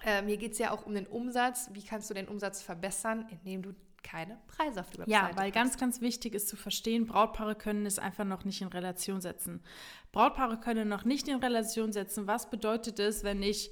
Ähm, 0.05 0.27
hier 0.27 0.37
geht 0.37 0.51
es 0.51 0.59
ja 0.59 0.71
auch 0.71 0.85
um 0.85 0.93
den 0.93 1.07
Umsatz. 1.07 1.69
Wie 1.73 1.83
kannst 1.83 2.09
du 2.09 2.13
den 2.13 2.27
Umsatz 2.27 2.61
verbessern, 2.61 3.25
indem 3.31 3.63
du 3.63 3.73
keine 4.03 4.37
Preise 4.47 4.81
auf 4.81 4.89
die 4.89 4.99
Webseite. 4.99 5.11
Ja, 5.11 5.31
weil 5.35 5.51
ganz, 5.51 5.77
ganz 5.77 6.01
wichtig 6.01 6.35
ist 6.35 6.47
zu 6.47 6.55
verstehen, 6.55 7.07
Brautpaare 7.07 7.55
können 7.55 7.85
es 7.85 7.97
einfach 7.97 8.25
noch 8.25 8.45
nicht 8.45 8.61
in 8.61 8.67
Relation 8.67 9.21
setzen. 9.21 9.61
Brautpaare 10.11 10.59
können 10.59 10.87
noch 10.87 11.05
nicht 11.05 11.27
in 11.27 11.37
Relation 11.37 11.91
setzen, 11.91 12.27
was 12.27 12.49
bedeutet 12.49 12.99
es, 12.99 13.23
wenn 13.23 13.41
ich 13.41 13.71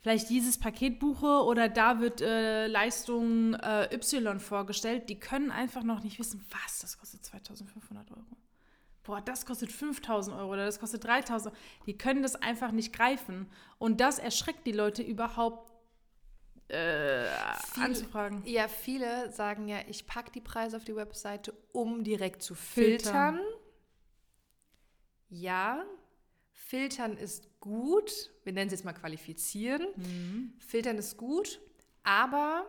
vielleicht 0.00 0.30
dieses 0.30 0.58
Paket 0.58 0.98
buche 0.98 1.44
oder 1.44 1.68
da 1.68 2.00
wird 2.00 2.20
äh, 2.20 2.66
Leistung 2.66 3.54
äh, 3.54 3.94
Y 3.94 4.40
vorgestellt, 4.40 5.08
die 5.08 5.18
können 5.18 5.50
einfach 5.50 5.82
noch 5.82 6.02
nicht 6.02 6.18
wissen, 6.18 6.44
was, 6.50 6.80
das 6.80 6.98
kostet 6.98 7.24
2500 7.24 8.10
Euro. 8.10 8.36
Boah, 9.04 9.20
das 9.20 9.46
kostet 9.46 9.72
5000 9.72 10.36
Euro 10.36 10.52
oder 10.52 10.64
das 10.64 10.78
kostet 10.78 11.04
3000 11.04 11.52
Euro. 11.52 11.64
Die 11.86 11.98
können 11.98 12.22
das 12.22 12.36
einfach 12.36 12.70
nicht 12.70 12.92
greifen. 12.92 13.48
Und 13.78 14.00
das 14.00 14.20
erschreckt 14.20 14.64
die 14.64 14.72
Leute 14.72 15.02
überhaupt 15.02 15.71
äh, 16.72 17.26
Viel, 17.74 17.82
anzufragen. 17.82 18.42
Ja, 18.46 18.66
viele 18.66 19.30
sagen 19.30 19.68
ja, 19.68 19.80
ich 19.88 20.06
packe 20.06 20.32
die 20.32 20.40
Preise 20.40 20.76
auf 20.76 20.84
die 20.84 20.96
Webseite, 20.96 21.52
um 21.72 22.02
direkt 22.02 22.42
zu 22.42 22.54
filtern. 22.54 23.36
Filtern. 23.36 23.40
Ja, 25.28 25.84
filtern 26.52 27.16
ist 27.16 27.60
gut. 27.60 28.30
Wir 28.44 28.54
nennen 28.54 28.68
es 28.68 28.72
jetzt 28.72 28.84
mal 28.84 28.94
qualifizieren. 28.94 29.86
Mhm. 29.96 30.52
Filtern 30.58 30.96
ist 30.96 31.18
gut, 31.18 31.60
aber 32.04 32.66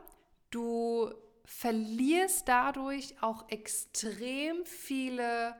du 0.51 1.13
verlierst 1.45 2.47
dadurch 2.47 3.15
auch 3.21 3.47
extrem 3.49 4.65
viele 4.65 5.55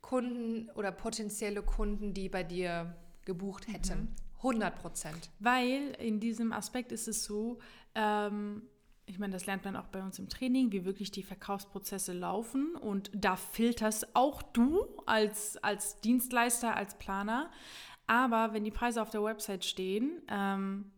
Kunden 0.00 0.70
oder 0.70 0.92
potenzielle 0.92 1.62
Kunden, 1.62 2.14
die 2.14 2.28
bei 2.28 2.42
dir 2.42 2.96
gebucht 3.24 3.68
hätten. 3.68 4.14
100 4.38 4.78
Prozent. 4.78 5.30
Weil 5.38 5.96
in 5.98 6.20
diesem 6.20 6.52
Aspekt 6.52 6.92
ist 6.92 7.08
es 7.08 7.24
so, 7.24 7.58
ähm, 7.94 8.62
ich 9.06 9.18
meine, 9.18 9.32
das 9.32 9.46
lernt 9.46 9.64
man 9.64 9.76
auch 9.76 9.88
bei 9.88 10.02
uns 10.02 10.18
im 10.18 10.28
Training, 10.28 10.72
wie 10.72 10.84
wirklich 10.84 11.10
die 11.10 11.22
Verkaufsprozesse 11.22 12.12
laufen. 12.12 12.74
Und 12.74 13.10
da 13.14 13.36
filterst 13.36 14.14
auch 14.16 14.42
du 14.42 14.86
als, 15.06 15.56
als 15.58 16.00
Dienstleister, 16.00 16.74
als 16.74 16.96
Planer. 16.96 17.50
Aber 18.06 18.52
wenn 18.52 18.64
die 18.64 18.70
Preise 18.70 19.00
auf 19.02 19.10
der 19.10 19.22
Website 19.22 19.64
stehen, 19.64 20.22
ähm, 20.28 20.90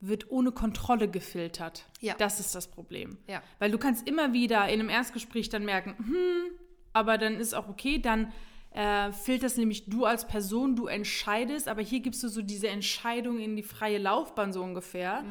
wird 0.00 0.30
ohne 0.30 0.50
Kontrolle 0.50 1.08
gefiltert. 1.08 1.86
Ja. 2.00 2.14
Das 2.18 2.40
ist 2.40 2.54
das 2.54 2.70
Problem. 2.70 3.18
Ja. 3.28 3.42
Weil 3.58 3.70
du 3.70 3.78
kannst 3.78 4.08
immer 4.08 4.32
wieder 4.32 4.64
in 4.68 4.80
einem 4.80 4.88
Erstgespräch 4.88 5.48
dann 5.48 5.64
merken, 5.64 5.94
hm, 5.98 6.58
aber 6.92 7.18
dann 7.18 7.36
ist 7.36 7.54
auch 7.54 7.68
okay, 7.68 7.98
dann 7.98 8.32
äh, 8.74 9.12
filterst 9.12 9.58
nämlich 9.58 9.86
du 9.86 10.04
als 10.04 10.26
Person, 10.26 10.76
du 10.76 10.86
entscheidest, 10.86 11.68
aber 11.68 11.82
hier 11.82 12.00
gibst 12.00 12.22
du 12.22 12.28
so 12.28 12.42
diese 12.42 12.68
Entscheidung 12.68 13.38
in 13.38 13.56
die 13.56 13.62
freie 13.62 13.98
Laufbahn 13.98 14.52
so 14.52 14.62
ungefähr. 14.62 15.24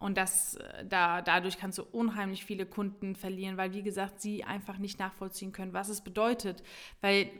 Und 0.00 0.16
das, 0.16 0.56
äh, 0.56 0.86
da, 0.86 1.22
dadurch 1.22 1.58
kannst 1.58 1.78
du 1.78 1.84
unheimlich 1.84 2.44
viele 2.44 2.66
Kunden 2.66 3.14
verlieren, 3.14 3.56
weil, 3.56 3.72
wie 3.74 3.82
gesagt, 3.82 4.20
sie 4.20 4.44
einfach 4.44 4.78
nicht 4.78 4.98
nachvollziehen 4.98 5.52
können, 5.52 5.72
was 5.72 5.88
es 5.88 6.00
bedeutet. 6.00 6.62
Weil 7.00 7.30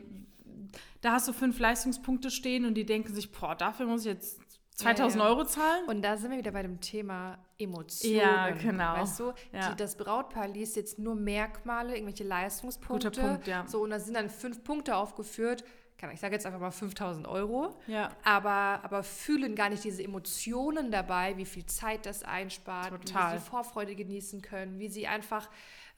da 1.01 1.13
hast 1.13 1.27
du 1.27 1.33
fünf 1.33 1.59
Leistungspunkte 1.59 2.31
stehen 2.31 2.65
und 2.67 2.75
die 2.75 2.85
denken 2.85 3.13
sich, 3.15 3.33
boah, 3.33 3.55
dafür 3.55 3.87
muss 3.87 4.03
ich 4.03 4.13
jetzt 4.13 4.41
2000 4.77 5.21
Ja, 5.21 5.29
ja. 5.29 5.35
Euro 5.35 5.45
zahlen. 5.47 5.85
Und 5.89 6.03
da 6.03 6.17
sind 6.17 6.31
wir 6.31 6.39
wieder 6.39 6.53
bei 6.53 6.63
dem 6.63 6.81
Thema 6.81 7.39
Emotionen. 7.61 8.17
Ja, 8.17 8.51
genau. 8.51 8.95
Weißt 8.95 9.21
du, 9.21 9.33
Ja. 9.53 9.71
die, 9.71 9.77
das 9.77 9.97
Brautpaar 9.97 10.49
liest 10.49 10.77
jetzt 10.77 10.99
nur 10.99 11.15
Merkmale, 11.15 11.95
irgendwelche 11.95 12.25
Leistungspunkte. 12.25 13.11
Guter 13.11 13.23
Punkt, 13.23 13.47
ja. 13.47 13.65
So, 13.67 13.83
und 13.83 13.91
da 13.91 13.99
sind 14.01 14.15
dann 14.15 14.31
fünf 14.31 14.65
Punkte 14.65 14.97
aufgeführt. 14.97 15.65
Kann- 15.99 16.11
Ich 16.13 16.21
sage 16.21 16.35
jetzt 16.35 16.47
einfach 16.47 16.61
mal 16.61 16.71
5000 16.71 17.29
Euro. 17.29 17.79
Ja. 17.87 18.09
Aber, 18.25 18.81
aber 18.83 19.03
fühlen 19.03 19.55
gar 19.55 19.69
nicht 19.69 19.85
diese 19.85 20.03
Emotionen 20.03 20.91
dabei, 20.91 21.37
wie 21.37 21.45
viel 21.45 21.67
Zeit 21.67 22.07
das 22.07 22.23
einspart, 22.23 22.89
Total. 22.89 23.35
wie 23.35 23.39
sie 23.39 23.45
Vorfreude 23.45 23.95
genießen 23.95 24.41
können, 24.41 24.79
wie 24.79 24.89
sie 24.89 25.07
einfach, 25.07 25.51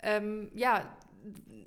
ähm, 0.02 0.50
ja, 0.54 0.82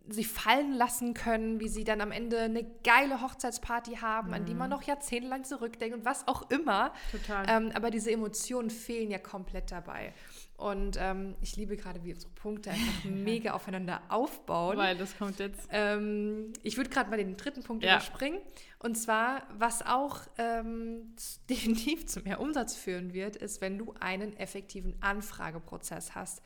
sich 0.07 0.27
fallen 0.27 0.73
lassen 0.73 1.13
können, 1.13 1.59
wie 1.59 1.67
sie 1.67 1.83
dann 1.83 2.01
am 2.01 2.11
Ende 2.11 2.39
eine 2.41 2.63
geile 2.83 3.21
Hochzeitsparty 3.21 3.95
haben, 3.95 4.33
an 4.33 4.45
die 4.45 4.53
man 4.53 4.69
noch 4.69 4.83
jahrzehntelang 4.83 5.43
zurückdenkt 5.43 5.95
und 5.97 6.05
was 6.05 6.27
auch 6.27 6.49
immer. 6.51 6.93
Total. 7.11 7.45
Ähm, 7.47 7.71
aber 7.73 7.89
diese 7.89 8.11
Emotionen 8.11 8.69
fehlen 8.69 9.09
ja 9.09 9.17
komplett 9.17 9.71
dabei. 9.71 10.13
Und 10.57 10.97
ähm, 10.99 11.35
ich 11.41 11.55
liebe 11.57 11.75
gerade, 11.75 12.03
wie 12.03 12.13
unsere 12.13 12.31
Punkte 12.33 12.69
einfach 12.71 13.03
mega 13.09 13.53
aufeinander 13.53 14.01
aufbauen. 14.09 14.77
Weil 14.77 14.97
das 14.97 15.17
kommt 15.17 15.39
jetzt. 15.39 15.67
Ähm, 15.71 16.53
ich 16.63 16.77
würde 16.77 16.89
gerade 16.89 17.09
mal 17.09 17.17
den 17.17 17.35
dritten 17.35 17.63
Punkt 17.63 17.83
Ja. 17.83 17.93
überspringen. 17.95 18.39
Und 18.79 18.95
zwar, 18.95 19.43
was 19.57 19.85
auch 19.85 20.19
ähm, 20.37 21.15
definitiv 21.49 22.05
zu 22.05 22.21
mehr 22.21 22.39
Umsatz 22.39 22.75
führen 22.75 23.13
wird, 23.13 23.35
ist, 23.35 23.59
wenn 23.61 23.77
du 23.77 23.93
einen 23.99 24.37
effektiven 24.37 24.95
Anfrageprozess 25.01 26.15
hast. 26.15 26.41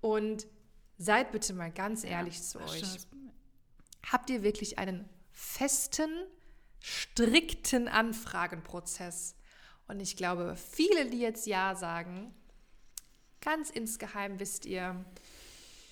Und 0.00 0.46
seid 0.98 1.32
bitte 1.32 1.52
mal 1.52 1.70
ganz 1.70 2.04
ehrlich 2.04 2.42
zu 2.42 2.60
euch. 2.60 2.82
Habt 4.10 4.30
ihr 4.30 4.42
wirklich 4.42 4.78
einen 4.78 5.08
festen, 5.30 6.10
strikten 6.80 7.88
Anfragenprozess? 7.88 9.36
Und 9.88 10.00
ich 10.00 10.16
glaube, 10.16 10.56
viele, 10.56 11.10
die 11.10 11.18
jetzt 11.20 11.46
Ja 11.46 11.74
sagen, 11.74 12.34
ganz 13.40 13.70
insgeheim 13.70 14.38
wisst 14.40 14.64
ihr, 14.66 15.04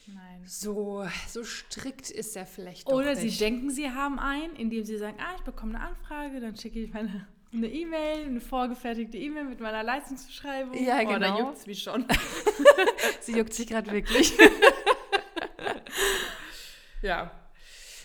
Nein. 0.07 0.43
so, 0.47 1.07
so 1.29 1.45
strikt 1.45 2.11
ist 2.11 2.37
er 2.37 2.47
vielleicht 2.47 2.89
doch 2.89 2.95
Oder 2.95 3.17
sie 3.17 3.27
nicht. 3.27 3.41
denken, 3.41 3.71
sie 3.71 3.91
haben 3.91 4.19
einen, 4.19 4.57
indem 4.57 4.85
sie 4.85 4.97
sagen, 4.97 5.19
ah, 5.21 5.35
ich 5.37 5.43
bekomme 5.43 5.77
eine 5.77 5.89
Anfrage, 5.89 6.41
dann 6.41 6.57
schicke 6.57 6.81
ich 6.81 6.93
meine 6.93 7.27
eine 7.53 7.67
E-Mail, 7.69 8.27
eine 8.27 8.41
vorgefertigte 8.41 9.19
E-Mail 9.19 9.45
mit 9.45 9.61
meiner 9.61 9.83
Leistungsbeschreibung. 9.83 10.75
Ja, 10.83 11.01
Oh, 11.01 11.05
da 11.07 11.19
genau. 11.19 11.39
juckt 11.41 11.59
es 11.59 11.67
mich 11.67 11.83
schon. 11.83 12.07
Sie 13.21 13.37
juckt 13.37 13.53
sich 13.53 13.67
gerade 13.67 13.91
wirklich. 13.91 14.33
ja. 17.03 17.31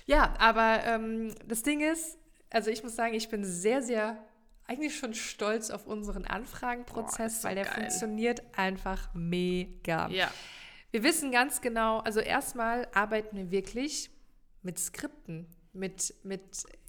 Ja, 0.08 0.34
aber 0.38 0.84
ähm, 0.86 1.34
das 1.46 1.64
Ding 1.64 1.82
ist, 1.82 2.18
also 2.50 2.70
ich 2.70 2.84
muss 2.84 2.96
sagen, 2.96 3.14
ich 3.14 3.30
bin 3.30 3.44
sehr, 3.44 3.82
sehr 3.82 4.24
eigentlich 4.68 4.98
schon 4.98 5.14
stolz 5.14 5.70
auf 5.70 5.86
unseren 5.86 6.26
Anfragenprozess, 6.26 7.42
Boah, 7.42 7.50
weil 7.50 7.56
der 7.56 7.66
geil. 7.66 7.74
funktioniert 7.76 8.42
einfach 8.58 9.14
mega. 9.14 10.08
Ja. 10.10 10.32
Wir 10.92 11.04
wissen 11.04 11.32
ganz 11.32 11.62
genau, 11.62 12.00
also 12.00 12.20
erstmal 12.20 12.88
arbeiten 12.94 13.36
wir 13.38 13.52
wirklich 13.52 14.10
mit 14.62 14.80
Skripten, 14.80 15.48
mit, 15.74 16.14
mit, 16.24 16.42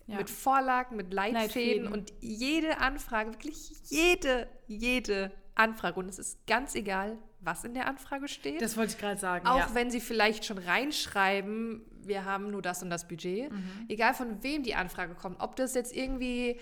Ja. 0.06 0.18
mit 0.18 0.30
Vorlagen, 0.30 0.96
mit 0.96 1.12
Leitfäden, 1.12 1.84
Leitfäden. 1.84 1.92
und 1.92 2.12
jede 2.20 2.78
Anfrage, 2.78 3.32
wirklich 3.32 3.72
jede, 3.84 4.48
jede 4.68 5.32
Anfrage, 5.56 5.98
und 5.98 6.08
es 6.08 6.18
ist 6.18 6.46
ganz 6.46 6.74
egal, 6.76 7.18
was 7.40 7.64
in 7.64 7.74
der 7.74 7.86
Anfrage 7.86 8.28
steht. 8.28 8.60
Das 8.60 8.76
wollte 8.76 8.92
ich 8.92 8.98
gerade 8.98 9.18
sagen. 9.18 9.46
Auch 9.46 9.58
ja. 9.58 9.70
wenn 9.72 9.90
sie 9.90 10.00
vielleicht 10.00 10.44
schon 10.44 10.58
reinschreiben, 10.58 11.84
wir 12.02 12.24
haben 12.24 12.50
nur 12.50 12.62
das 12.62 12.82
und 12.82 12.90
das 12.90 13.08
Budget. 13.08 13.50
Mhm. 13.50 13.86
Egal 13.88 14.14
von 14.14 14.42
wem 14.42 14.62
die 14.62 14.74
Anfrage 14.74 15.14
kommt, 15.14 15.40
ob 15.40 15.56
das 15.56 15.74
jetzt 15.74 15.94
irgendwie. 15.94 16.60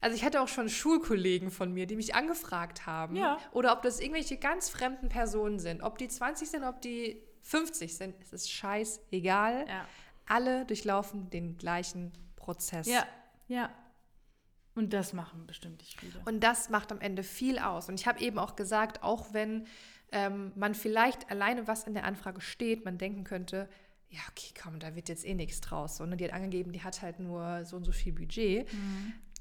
Also 0.00 0.16
ich 0.16 0.24
hatte 0.24 0.40
auch 0.40 0.48
schon 0.48 0.68
Schulkollegen 0.68 1.52
von 1.52 1.72
mir, 1.72 1.86
die 1.86 1.94
mich 1.94 2.14
angefragt 2.14 2.86
haben. 2.86 3.14
Ja. 3.14 3.38
Oder 3.52 3.72
ob 3.72 3.82
das 3.82 4.00
irgendwelche 4.00 4.36
ganz 4.36 4.68
fremden 4.68 5.08
Personen 5.08 5.60
sind. 5.60 5.80
Ob 5.82 5.96
die 5.96 6.08
20 6.08 6.50
sind, 6.50 6.64
ob 6.64 6.80
die 6.80 7.22
50 7.42 7.96
sind. 7.96 8.16
Es 8.20 8.32
ist 8.32 8.50
scheißegal. 8.50 9.64
Ja. 9.68 9.86
Alle 10.26 10.64
durchlaufen 10.64 11.30
den 11.30 11.56
gleichen 11.56 12.12
Prozess. 12.42 12.86
ja, 12.86 13.06
ja. 13.48 13.70
Und 14.74 14.94
das 14.94 15.12
machen 15.12 15.46
bestimmt 15.46 15.80
nicht 15.80 16.00
viele. 16.00 16.18
Und 16.24 16.40
das 16.40 16.70
macht 16.70 16.92
am 16.92 17.00
Ende 17.00 17.22
viel 17.22 17.58
aus. 17.58 17.88
Und 17.88 18.00
ich 18.00 18.06
habe 18.06 18.20
eben 18.20 18.38
auch 18.38 18.56
gesagt, 18.56 19.02
auch 19.02 19.34
wenn 19.34 19.66
ähm, 20.12 20.52
man 20.54 20.74
vielleicht 20.74 21.30
alleine, 21.30 21.66
was 21.68 21.84
in 21.84 21.94
der 21.94 22.04
Anfrage 22.04 22.40
steht, 22.40 22.84
man 22.84 22.96
denken 22.96 23.24
könnte, 23.24 23.68
ja, 24.08 24.20
okay, 24.30 24.52
komm, 24.62 24.78
da 24.78 24.94
wird 24.94 25.08
jetzt 25.08 25.26
eh 25.26 25.34
nichts 25.34 25.60
draus. 25.60 25.98
Sondern 25.98 26.18
die 26.18 26.24
hat 26.24 26.32
angegeben, 26.32 26.72
die 26.72 26.82
hat 26.82 27.02
halt 27.02 27.20
nur 27.20 27.64
so 27.64 27.76
und 27.76 27.84
so 27.84 27.92
viel 27.92 28.12
Budget. 28.12 28.66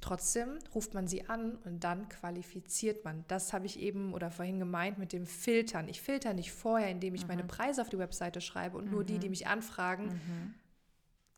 Trotzdem 0.02 0.58
ruft 0.74 0.94
man 0.94 1.08
sie 1.08 1.30
an 1.30 1.56
und 1.64 1.84
dann 1.84 2.10
qualifiziert 2.10 3.06
man. 3.06 3.24
Das 3.28 3.54
habe 3.54 3.68
ich 3.68 3.80
eben 3.80 4.14
oder 4.14 4.32
vorhin 4.32 4.60
gemeint 4.60 4.98
mit 4.98 5.14
dem 5.14 5.28
Filtern. 5.28 5.88
Ich 5.88 6.02
filter 6.02 6.34
nicht 6.34 6.52
vorher, 6.52 6.90
indem 6.90 7.14
ich 7.16 7.28
meine 7.28 7.44
Preise 7.44 7.82
auf 7.82 7.90
die 7.90 8.00
Webseite 8.00 8.42
schreibe 8.42 8.78
und 8.78 8.92
nur 8.92 9.04
die, 9.04 9.20
die 9.20 9.30
mich 9.30 9.48
anfragen, 9.48 10.20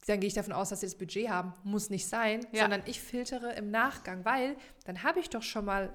dann 0.07 0.19
gehe 0.19 0.27
ich 0.27 0.33
davon 0.33 0.53
aus, 0.53 0.69
dass 0.69 0.81
sie 0.81 0.86
das 0.88 0.95
Budget 0.95 1.29
haben. 1.29 1.53
Muss 1.63 1.89
nicht 1.89 2.07
sein, 2.07 2.45
Ja. 2.51 2.63
sondern 2.63 2.81
ich 2.86 3.00
filtere 3.01 3.53
im 3.53 3.72
Nachgang, 3.72 4.25
weil 4.25 4.55
dann 4.86 5.03
habe 5.03 5.19
ich 5.19 5.29
doch 5.29 5.43
schon 5.43 5.65
mal 5.65 5.93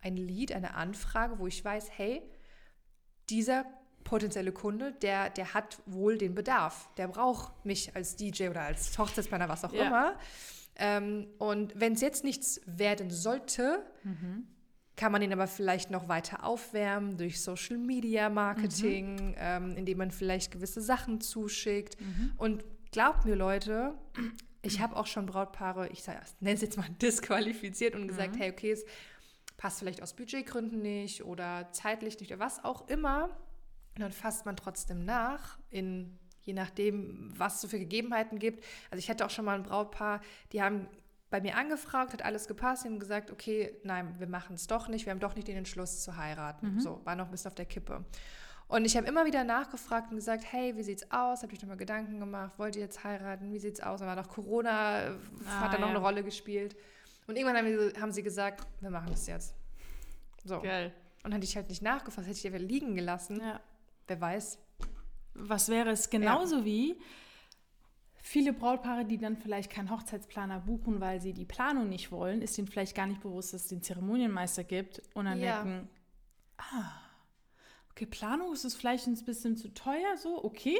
ein 0.00 0.16
Lied, 0.16 0.52
eine 0.52 0.74
Anfrage, 0.74 1.38
wo 1.40 1.46
ich 1.46 1.64
weiß, 1.64 1.88
hey, 1.96 2.22
dieser 3.30 3.64
potenzielle 4.04 4.52
Kunde, 4.52 4.92
der, 5.02 5.28
der 5.30 5.54
hat 5.54 5.80
wohl 5.86 6.16
den 6.16 6.34
Bedarf. 6.34 6.88
Der 6.96 7.08
braucht 7.08 7.64
mich 7.66 7.94
als 7.94 8.16
DJ 8.16 8.48
oder 8.48 8.62
als 8.62 8.96
Hochzeitsplaner, 8.98 9.48
was 9.48 9.64
auch 9.64 9.72
Ja. 9.72 9.86
immer. 9.86 10.18
Ähm, 10.76 11.26
und 11.38 11.78
wenn 11.78 11.94
es 11.94 12.00
jetzt 12.00 12.22
nichts 12.24 12.60
werden 12.64 13.10
sollte, 13.10 13.84
kann 14.96 15.12
man 15.12 15.20
ihn 15.22 15.32
aber 15.32 15.46
vielleicht 15.48 15.90
noch 15.90 16.08
weiter 16.08 16.44
aufwärmen 16.44 17.18
durch 17.18 17.40
Social 17.42 17.76
Media 17.76 18.30
Marketing, 18.30 19.34
ähm, 19.38 19.76
indem 19.76 19.98
man 19.98 20.10
vielleicht 20.10 20.52
gewisse 20.52 20.80
Sachen 20.80 21.20
zuschickt. 21.20 21.96
Und 22.36 22.64
glaubt 22.92 23.24
mir, 23.24 23.34
Leute, 23.34 23.94
ich 24.62 24.80
habe 24.80 24.96
auch 24.96 25.06
schon 25.06 25.26
Brautpaare, 25.26 25.88
ich 25.88 26.06
nenne 26.06 26.54
es 26.54 26.60
jetzt 26.60 26.76
mal 26.76 26.88
disqualifiziert 27.02 27.94
und 27.94 28.08
gesagt, 28.08 28.36
hey, 28.38 28.50
okay, 28.50 28.72
es 28.72 28.84
passt 29.56 29.80
vielleicht 29.80 30.02
aus 30.02 30.14
Budgetgründen 30.14 30.80
nicht 30.80 31.24
oder 31.24 31.68
zeitlich 31.72 32.18
nicht 32.20 32.32
oder 32.32 32.40
was 32.40 32.64
auch 32.64 32.88
immer. 32.88 33.24
Und 33.94 34.02
dann 34.02 34.12
fasst 34.12 34.46
man 34.46 34.56
trotzdem 34.56 35.04
nach, 35.04 35.58
in, 35.70 36.18
je 36.42 36.52
nachdem, 36.52 37.32
was 37.36 37.56
es 37.56 37.60
so 37.62 37.68
für 37.68 37.78
Gegebenheiten 37.78 38.38
gibt. 38.38 38.64
Also 38.90 39.00
ich 39.00 39.10
hatte 39.10 39.26
auch 39.26 39.30
schon 39.30 39.44
mal 39.44 39.56
ein 39.56 39.64
Brautpaar, 39.64 40.20
die 40.52 40.62
haben 40.62 40.88
bei 41.30 41.40
mir 41.40 41.56
angefragt, 41.56 42.12
hat 42.12 42.22
alles 42.22 42.46
gepasst, 42.48 42.84
die 42.84 42.88
haben 42.88 42.98
gesagt, 42.98 43.30
okay, 43.30 43.76
nein, 43.82 44.14
wir 44.18 44.28
machen 44.28 44.54
es 44.54 44.66
doch 44.66 44.88
nicht, 44.88 45.04
wir 45.04 45.10
haben 45.10 45.20
doch 45.20 45.34
nicht 45.34 45.48
den 45.48 45.56
Entschluss 45.56 46.02
zu 46.02 46.16
heiraten. 46.16 46.74
Mhm. 46.74 46.80
So, 46.80 47.00
war 47.04 47.16
noch 47.16 47.26
ein 47.26 47.30
bisschen 47.30 47.48
auf 47.48 47.54
der 47.54 47.66
Kippe. 47.66 48.04
Und 48.68 48.84
ich 48.84 48.96
habe 48.98 49.06
immer 49.06 49.24
wieder 49.24 49.44
nachgefragt 49.44 50.10
und 50.10 50.16
gesagt, 50.16 50.44
hey, 50.52 50.76
wie 50.76 50.82
sieht's 50.82 51.10
aus? 51.10 51.42
Habe 51.42 51.54
ich 51.54 51.62
nochmal 51.62 51.78
Gedanken 51.78 52.20
gemacht, 52.20 52.52
wollt 52.58 52.76
ihr 52.76 52.82
jetzt 52.82 53.02
heiraten? 53.02 53.50
Wie 53.50 53.58
sieht's 53.58 53.80
aus? 53.80 54.02
Und 54.02 54.06
war 54.06 54.14
noch 54.14 54.28
Corona, 54.28 55.06
äh, 55.06 55.10
ah, 55.46 55.60
hat 55.60 55.72
da 55.72 55.78
noch 55.78 55.88
eine 55.88 55.98
Rolle 55.98 56.22
gespielt. 56.22 56.76
Und 57.26 57.36
irgendwann 57.36 57.56
haben, 57.56 57.66
wir, 57.66 58.00
haben 58.00 58.12
sie 58.12 58.22
gesagt, 58.22 58.66
wir 58.80 58.90
machen 58.90 59.08
das 59.10 59.26
jetzt. 59.26 59.54
So. 60.44 60.60
Geil. 60.60 60.92
Und 61.24 61.32
hätte 61.32 61.44
ich 61.44 61.56
halt 61.56 61.70
nicht 61.70 61.82
nachgefasst, 61.82 62.28
hätte 62.28 62.38
ich 62.38 62.46
einfach 62.46 62.60
liegen 62.60 62.94
gelassen. 62.94 63.40
Ja. 63.40 63.60
Wer 64.06 64.20
weiß. 64.20 64.58
Was 65.34 65.68
wäre 65.70 65.90
es 65.90 66.10
genauso 66.10 66.58
ja. 66.58 66.64
wie 66.64 67.00
viele 68.16 68.52
Brautpaare, 68.52 69.06
die 69.06 69.16
dann 69.16 69.38
vielleicht 69.38 69.70
keinen 69.70 69.90
Hochzeitsplaner 69.90 70.60
buchen, 70.60 71.00
weil 71.00 71.22
sie 71.22 71.32
die 71.32 71.46
Planung 71.46 71.88
nicht 71.88 72.12
wollen, 72.12 72.42
ist 72.42 72.58
ihnen 72.58 72.68
vielleicht 72.68 72.94
gar 72.94 73.06
nicht 73.06 73.22
bewusst, 73.22 73.54
dass 73.54 73.62
es 73.62 73.68
den 73.68 73.82
Zeremonienmeister 73.82 74.64
gibt 74.64 75.00
und 75.14 75.24
dann 75.24 75.40
ja. 75.40 75.62
denken, 75.62 75.88
ah, 76.58 77.07
okay, 77.98 78.06
Planung 78.06 78.52
ist 78.52 78.64
es 78.64 78.76
vielleicht 78.76 79.08
ein 79.08 79.24
bisschen 79.24 79.56
zu 79.56 79.74
teuer, 79.74 80.16
so, 80.16 80.44
okay. 80.44 80.78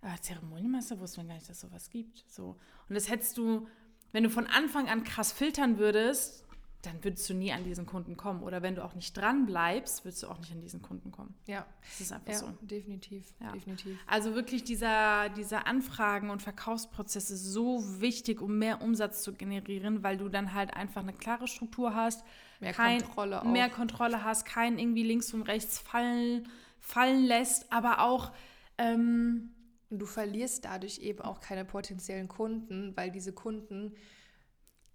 Aber 0.00 0.20
Zeremonienmeister 0.20 0.98
wusste 0.98 1.20
man 1.20 1.28
gar 1.28 1.34
nicht, 1.34 1.48
dass 1.48 1.56
es 1.56 1.60
sowas 1.62 1.90
gibt. 1.90 2.24
So. 2.28 2.56
Und 2.88 2.96
das 2.96 3.08
hättest 3.08 3.38
du, 3.38 3.68
wenn 4.10 4.24
du 4.24 4.30
von 4.30 4.48
Anfang 4.48 4.88
an 4.88 5.04
krass 5.04 5.30
filtern 5.30 5.78
würdest, 5.78 6.44
dann 6.82 7.02
würdest 7.04 7.30
du 7.30 7.34
nie 7.34 7.52
an 7.52 7.62
diesen 7.62 7.86
Kunden 7.86 8.16
kommen. 8.16 8.42
Oder 8.42 8.60
wenn 8.60 8.74
du 8.74 8.84
auch 8.84 8.94
nicht 8.94 9.16
dran 9.16 9.46
bleibst, 9.46 10.04
würdest 10.04 10.24
du 10.24 10.28
auch 10.28 10.38
nicht 10.40 10.50
an 10.50 10.60
diesen 10.60 10.82
Kunden 10.82 11.12
kommen. 11.12 11.34
Ja. 11.46 11.64
Das 11.80 12.00
ist 12.00 12.12
einfach 12.12 12.32
ja, 12.32 12.38
so. 12.38 12.48
Definitiv, 12.60 13.32
ja. 13.40 13.52
definitiv. 13.52 13.96
Also 14.08 14.34
wirklich 14.34 14.64
dieser, 14.64 15.28
dieser 15.30 15.68
Anfragen- 15.68 16.30
und 16.30 16.42
Verkaufsprozess 16.42 17.30
ist 17.30 17.44
so 17.44 17.82
wichtig, 18.00 18.40
um 18.40 18.58
mehr 18.58 18.82
Umsatz 18.82 19.22
zu 19.22 19.32
generieren, 19.32 20.02
weil 20.02 20.16
du 20.16 20.28
dann 20.28 20.54
halt 20.54 20.74
einfach 20.74 21.02
eine 21.02 21.12
klare 21.12 21.46
Struktur 21.46 21.94
hast, 21.94 22.24
mehr 22.58 22.72
kein, 22.72 23.00
Kontrolle, 23.00 23.42
auch. 23.42 23.44
mehr 23.44 23.70
Kontrolle 23.70 24.24
hast, 24.24 24.44
keinen 24.44 24.78
irgendwie 24.78 25.04
links 25.04 25.32
und 25.32 25.42
rechts 25.42 25.78
fallen, 25.78 26.48
fallen 26.80 27.24
lässt, 27.24 27.72
aber 27.72 28.00
auch 28.00 28.32
ähm, 28.78 29.50
du 29.90 30.06
verlierst 30.06 30.64
dadurch 30.64 30.98
eben 30.98 31.20
auch 31.20 31.40
keine 31.40 31.64
potenziellen 31.64 32.28
Kunden, 32.28 32.96
weil 32.96 33.10
diese 33.10 33.32
Kunden 33.32 33.94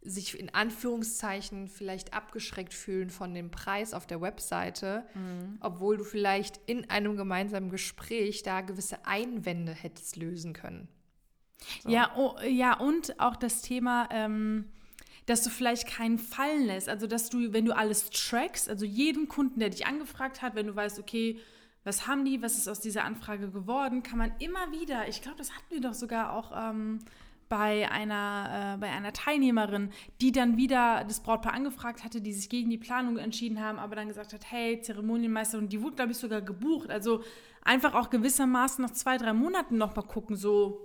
sich 0.02 0.40
in 0.40 0.54
Anführungszeichen 0.54 1.68
vielleicht 1.68 2.14
abgeschreckt 2.14 2.74
fühlen 2.74 3.10
von 3.10 3.34
dem 3.34 3.52
Preis 3.52 3.94
auf 3.94 4.08
der 4.08 4.22
Webseite, 4.22 5.06
mhm. 5.14 5.58
obwohl 5.60 5.98
du 5.98 6.04
vielleicht 6.04 6.60
in 6.66 6.90
einem 6.90 7.18
gemeinsamen 7.18 7.70
Gespräch 7.70 8.44
da 8.44 8.62
gewisse 8.62 9.06
Einwände 9.06 9.74
hättest 9.74 10.16
lösen 10.16 10.54
können. 10.54 10.88
So. 11.84 11.90
Ja, 11.90 12.12
oh, 12.16 12.36
ja, 12.48 12.78
und 12.78 13.20
auch 13.20 13.36
das 13.36 13.62
Thema, 13.62 14.08
ähm, 14.12 14.66
dass 15.26 15.44
du 15.44 15.50
vielleicht 15.50 15.88
keinen 15.88 16.20
fallen 16.20 16.66
lässt. 16.66 16.88
Also, 16.88 17.08
dass 17.08 17.30
du, 17.30 17.52
wenn 17.52 17.66
du 17.66 17.76
alles 17.76 18.10
trackst, 18.10 18.70
also 18.70 18.86
jeden 18.86 19.28
Kunden, 19.28 19.60
der 19.60 19.70
dich 19.70 19.86
angefragt 19.86 20.42
hat, 20.42 20.56
wenn 20.56 20.68
du 20.68 20.76
weißt, 20.76 21.00
okay, 21.00 21.40
was 21.84 22.06
haben 22.06 22.26
die, 22.26 22.42
was 22.42 22.58
ist 22.58 22.68
aus 22.68 22.80
dieser 22.80 23.04
Anfrage 23.04 23.50
geworden, 23.50 24.04
kann 24.04 24.18
man 24.18 24.34
immer 24.40 24.72
wieder, 24.72 25.08
ich 25.08 25.22
glaube, 25.22 25.38
das 25.38 25.52
hatten 25.52 25.70
wir 25.70 25.82
doch 25.82 25.94
sogar 25.94 26.34
auch 26.34 26.52
ähm, 26.54 27.00
bei 27.50 27.90
einer, 27.90 28.76
äh, 28.76 28.78
bei 28.80 28.90
einer 28.90 29.14
Teilnehmerin, 29.14 29.92
die 30.22 30.32
dann 30.32 30.58
wieder 30.58 31.04
das 31.08 31.22
Brautpaar 31.22 31.54
angefragt 31.54 32.04
hatte, 32.04 32.22
die 32.22 32.34
sich 32.34 32.50
gegen 32.50 32.70
die 32.70 32.78
Planung 32.78 33.18
entschieden 33.18 33.62
haben, 33.62 33.80
aber 33.80 33.96
dann 33.96 34.08
gesagt 34.08 34.34
hat, 34.34 34.52
hey, 34.52 34.82
Zeremonienmeister, 34.82 35.58
und 35.58 35.72
die 35.72 35.82
wurde, 35.82 35.96
glaube 35.96 36.12
ich, 36.12 36.18
sogar 36.18 36.42
gebucht. 36.42 36.90
Also 36.90 37.24
einfach 37.62 37.94
auch 37.94 38.10
gewissermaßen 38.10 38.84
nach 38.84 38.92
zwei, 38.92 39.18
drei 39.18 39.34
Monaten 39.34 39.78
noch 39.78 39.96
mal 39.96 40.02
gucken, 40.04 40.36
so, 40.36 40.82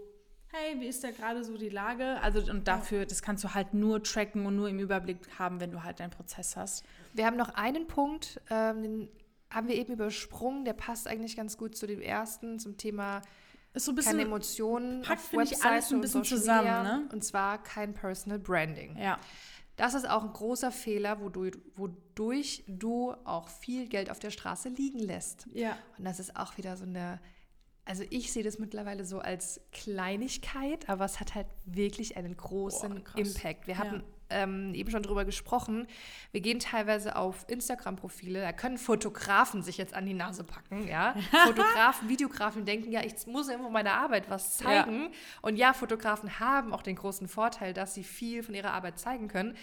hey, 0.52 0.80
wie 0.80 0.86
ist 0.86 1.02
da 1.02 1.10
gerade 1.10 1.44
so 1.44 1.56
die 1.56 1.70
Lage? 1.70 2.20
Also 2.20 2.50
und 2.50 2.68
dafür, 2.68 3.06
das 3.06 3.22
kannst 3.22 3.42
du 3.42 3.54
halt 3.54 3.72
nur 3.74 4.02
tracken 4.02 4.46
und 4.46 4.56
nur 4.56 4.68
im 4.68 4.78
Überblick 4.78 5.18
haben, 5.38 5.60
wenn 5.60 5.70
du 5.70 5.82
halt 5.82 6.00
deinen 6.00 6.10
Prozess 6.10 6.56
hast. 6.56 6.84
Wir 7.14 7.26
haben 7.26 7.36
noch 7.36 7.50
einen 7.50 7.86
Punkt, 7.86 8.40
ähm, 8.50 8.82
den 8.82 9.08
haben 9.50 9.68
wir 9.68 9.76
eben 9.76 9.92
übersprungen, 9.92 10.64
der 10.64 10.72
passt 10.72 11.06
eigentlich 11.06 11.36
ganz 11.36 11.56
gut 11.56 11.76
zu 11.76 11.86
dem 11.86 12.00
ersten, 12.00 12.58
zum 12.58 12.76
Thema 12.76 13.22
ist 13.74 13.84
so 13.84 13.92
ein 13.92 13.94
bisschen, 13.94 14.12
keine 14.12 14.22
Emotionen 14.24 15.02
packt, 15.02 15.20
auf 15.20 15.32
Webseite 15.32 15.64
alles 15.64 15.92
ein 15.92 16.00
bisschen 16.00 16.24
zusammen, 16.24 16.82
ne? 16.82 17.08
Und 17.12 17.24
zwar 17.24 17.62
kein 17.62 17.94
Personal 17.94 18.38
Branding. 18.38 18.96
Ja. 18.98 19.18
Das 19.76 19.94
ist 19.94 20.08
auch 20.08 20.22
ein 20.22 20.32
großer 20.32 20.70
Fehler, 20.70 21.20
wodurch, 21.20 21.54
wodurch 21.74 22.64
du 22.68 23.12
auch 23.24 23.48
viel 23.48 23.88
Geld 23.88 24.10
auf 24.10 24.18
der 24.18 24.30
Straße 24.30 24.68
liegen 24.68 24.98
lässt. 24.98 25.46
Ja. 25.52 25.76
Und 25.98 26.04
das 26.04 26.20
ist 26.20 26.36
auch 26.36 26.58
wieder 26.58 26.76
so 26.76 26.84
eine 26.84 27.20
also 27.84 28.04
ich 28.10 28.32
sehe 28.32 28.44
das 28.44 28.58
mittlerweile 28.58 29.04
so 29.04 29.18
als 29.18 29.60
Kleinigkeit, 29.72 30.88
aber 30.88 31.04
es 31.04 31.18
hat 31.18 31.34
halt 31.34 31.48
wirklich 31.64 32.16
einen 32.16 32.36
großen 32.36 33.02
Boah, 33.02 33.18
Impact. 33.18 33.66
Wir 33.66 33.78
hatten 33.78 33.96
ja. 33.96 34.02
Ähm, 34.32 34.74
eben 34.74 34.90
schon 34.90 35.02
drüber 35.02 35.24
gesprochen. 35.24 35.86
Wir 36.32 36.40
gehen 36.40 36.58
teilweise 36.58 37.16
auf 37.16 37.44
Instagram-Profile, 37.48 38.40
da 38.40 38.52
können 38.52 38.78
Fotografen 38.78 39.62
sich 39.62 39.78
jetzt 39.78 39.94
an 39.94 40.06
die 40.06 40.14
Nase 40.14 40.44
packen, 40.44 40.88
ja. 40.88 41.14
Fotografen, 41.44 42.08
Videografen 42.08 42.64
denken, 42.64 42.90
ja, 42.90 43.02
ich 43.04 43.26
muss 43.26 43.48
irgendwo 43.48 43.70
meine 43.70 43.92
Arbeit 43.92 44.28
was 44.30 44.56
zeigen. 44.56 45.02
Ja. 45.02 45.10
Und 45.42 45.56
ja, 45.56 45.72
Fotografen 45.72 46.40
haben 46.40 46.72
auch 46.72 46.82
den 46.82 46.96
großen 46.96 47.28
Vorteil, 47.28 47.74
dass 47.74 47.94
sie 47.94 48.04
viel 48.04 48.42
von 48.42 48.54
ihrer 48.54 48.72
Arbeit 48.72 48.98
zeigen 48.98 49.28
können. 49.28 49.56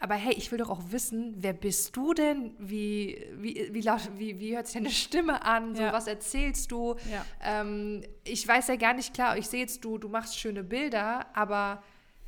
Aber 0.00 0.14
hey, 0.14 0.34
ich 0.34 0.50
will 0.50 0.58
doch 0.58 0.70
auch 0.70 0.82
wissen, 0.90 1.34
wer 1.38 1.52
bist 1.52 1.96
du 1.96 2.12
denn? 2.14 2.54
Wie, 2.58 3.26
wie, 3.36 3.70
wie, 3.72 3.80
laut, 3.80 4.10
wie, 4.16 4.38
wie 4.40 4.54
hört 4.54 4.66
sich 4.66 4.74
deine 4.74 4.90
Stimme 4.90 5.42
an? 5.42 5.74
So, 5.74 5.82
ja. 5.82 5.92
Was 5.92 6.06
erzählst 6.06 6.70
du? 6.72 6.96
Ja. 7.10 7.24
Ähm, 7.42 8.02
ich 8.24 8.46
weiß 8.46 8.68
ja 8.68 8.76
gar 8.76 8.92
nicht 8.92 9.14
klar, 9.14 9.38
ich 9.38 9.48
sehe 9.48 9.60
jetzt, 9.60 9.84
du, 9.84 9.98
du 9.98 10.08
machst 10.08 10.38
schöne 10.38 10.64
Bilder, 10.64 11.26
aber 11.34 11.82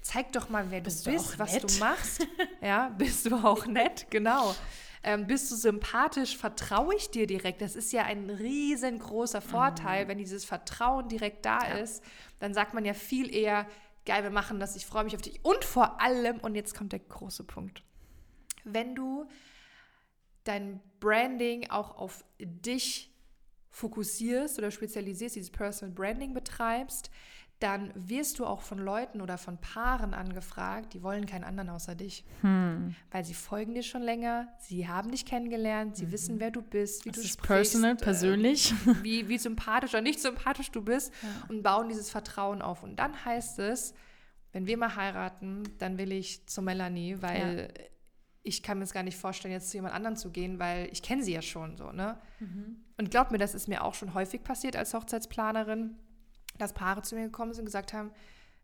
zeig 0.07 0.33
doch 0.33 0.49
mal, 0.49 0.71
wer 0.71 0.81
bist 0.81 1.07
du 1.07 1.11
bist, 1.11 1.38
was 1.38 1.59
du 1.59 1.79
machst. 1.79 2.27
ja, 2.62 2.88
bist 2.90 3.27
du 3.27 3.35
auch 3.37 3.66
nett, 3.66 4.07
genau. 4.11 4.55
Ähm, 5.03 5.27
bist 5.27 5.51
du 5.51 5.57
sympathisch, 5.57 6.37
vertraue 6.37 6.95
ich 6.95 7.11
dir 7.11 7.27
direkt. 7.27 7.61
Das 7.61 7.77
ist 7.77 7.92
ja 7.92 8.05
ein 8.05 8.31
riesengroßer 8.31 9.40
Vorteil, 9.40 10.05
mhm. 10.05 10.09
wenn 10.09 10.19
dieses 10.19 10.45
Vertrauen 10.45 11.09
direkt 11.09 11.45
da 11.45 11.61
ja. 11.61 11.75
ist. 11.77 12.03
Dann 12.38 12.55
sagt 12.55 12.75
man 12.75 12.85
ja 12.85 12.95
viel 12.95 13.35
eher, 13.35 13.66
geil, 14.05 14.23
wir 14.23 14.31
machen 14.31 14.61
das, 14.61 14.77
ich 14.77 14.87
freue 14.87 15.05
mich 15.05 15.14
auf 15.14 15.23
dich. 15.23 15.45
Und 15.45 15.64
vor 15.64 16.01
allem, 16.01 16.38
und 16.38 16.55
jetzt 16.55 16.77
kommt 16.77 16.92
der 16.92 17.01
große 17.01 17.45
Punkt, 17.45 17.83
wenn 18.64 18.95
du 18.95 19.27
dein 20.45 20.81
Branding 21.01 21.71
auch 21.71 21.97
auf 21.97 22.25
dich 22.38 23.12
fokussierst 23.71 24.59
oder 24.59 24.71
spezialisierst, 24.71 25.37
dieses 25.37 25.51
Personal 25.51 25.95
Branding 25.95 26.33
betreibst, 26.33 27.11
dann 27.59 27.90
wirst 27.95 28.38
du 28.38 28.45
auch 28.45 28.61
von 28.61 28.79
Leuten 28.79 29.23
oder 29.23 29.38
von 29.38 29.57
Paaren 29.59 30.12
angefragt, 30.12 30.92
die 30.92 31.03
wollen 31.03 31.25
keinen 31.25 31.45
anderen 31.45 31.71
außer 31.71 31.95
dich. 31.95 32.23
Hm. 32.42 32.95
Weil 33.11 33.25
sie 33.25 33.33
folgen 33.33 33.75
dir 33.75 33.83
schon 33.83 34.03
länger, 34.03 34.49
sie 34.59 34.88
haben 34.88 35.11
dich 35.11 35.25
kennengelernt, 35.25 35.97
sie 35.97 36.07
mhm. 36.07 36.12
wissen, 36.12 36.40
wer 36.40 36.51
du 36.51 36.61
bist, 36.61 37.07
wie 37.07 37.11
das 37.11 37.21
du 37.21 37.23
ist 37.23 37.33
sprichst. 37.33 37.73
Personal, 37.73 37.92
äh, 37.92 37.97
persönlich. 37.97 38.75
Wie, 39.03 39.29
wie 39.29 39.38
sympathisch 39.38 39.90
oder 39.90 40.03
nicht 40.03 40.21
sympathisch 40.21 40.71
du 40.71 40.83
bist 40.83 41.12
ja. 41.23 41.29
und 41.49 41.62
bauen 41.62 41.88
dieses 41.88 42.11
Vertrauen 42.11 42.61
auf. 42.62 42.83
Und 42.83 42.97
dann 42.97 43.25
heißt 43.25 43.59
es, 43.59 43.95
wenn 44.53 44.66
wir 44.66 44.77
mal 44.77 44.97
heiraten, 44.97 45.62
dann 45.79 45.99
will 45.99 46.12
ich 46.12 46.47
zu 46.47 46.62
Melanie, 46.62 47.16
weil 47.21 47.71
ja. 47.75 47.85
ich 48.42 48.62
kann 48.62 48.79
mir 48.79 48.85
es 48.85 48.92
gar 48.92 49.03
nicht 49.03 49.16
vorstellen, 49.16 49.53
jetzt 49.53 49.71
zu 49.71 49.77
jemand 49.77 49.95
anderen 49.95 50.16
zu 50.16 50.31
gehen, 50.31 50.59
weil 50.59 50.88
ich 50.92 51.03
kenne 51.03 51.23
sie 51.23 51.33
ja 51.33 51.42
schon 51.42 51.77
so, 51.77 51.92
ne? 51.92 52.19
Mhm. 52.40 52.85
Und 52.97 53.11
glaub 53.11 53.31
mir, 53.31 53.38
das 53.38 53.55
ist 53.55 53.69
mir 53.69 53.85
auch 53.85 53.95
schon 53.95 54.14
häufig 54.14 54.42
passiert 54.42 54.77
als 54.77 54.95
Hochzeitsplanerin 54.95 55.97
dass 56.59 56.73
Paare 56.73 57.03
zu 57.03 57.14
mir 57.14 57.25
gekommen 57.25 57.53
sind 57.53 57.62
und 57.62 57.66
gesagt 57.66 57.92
haben, 57.92 58.11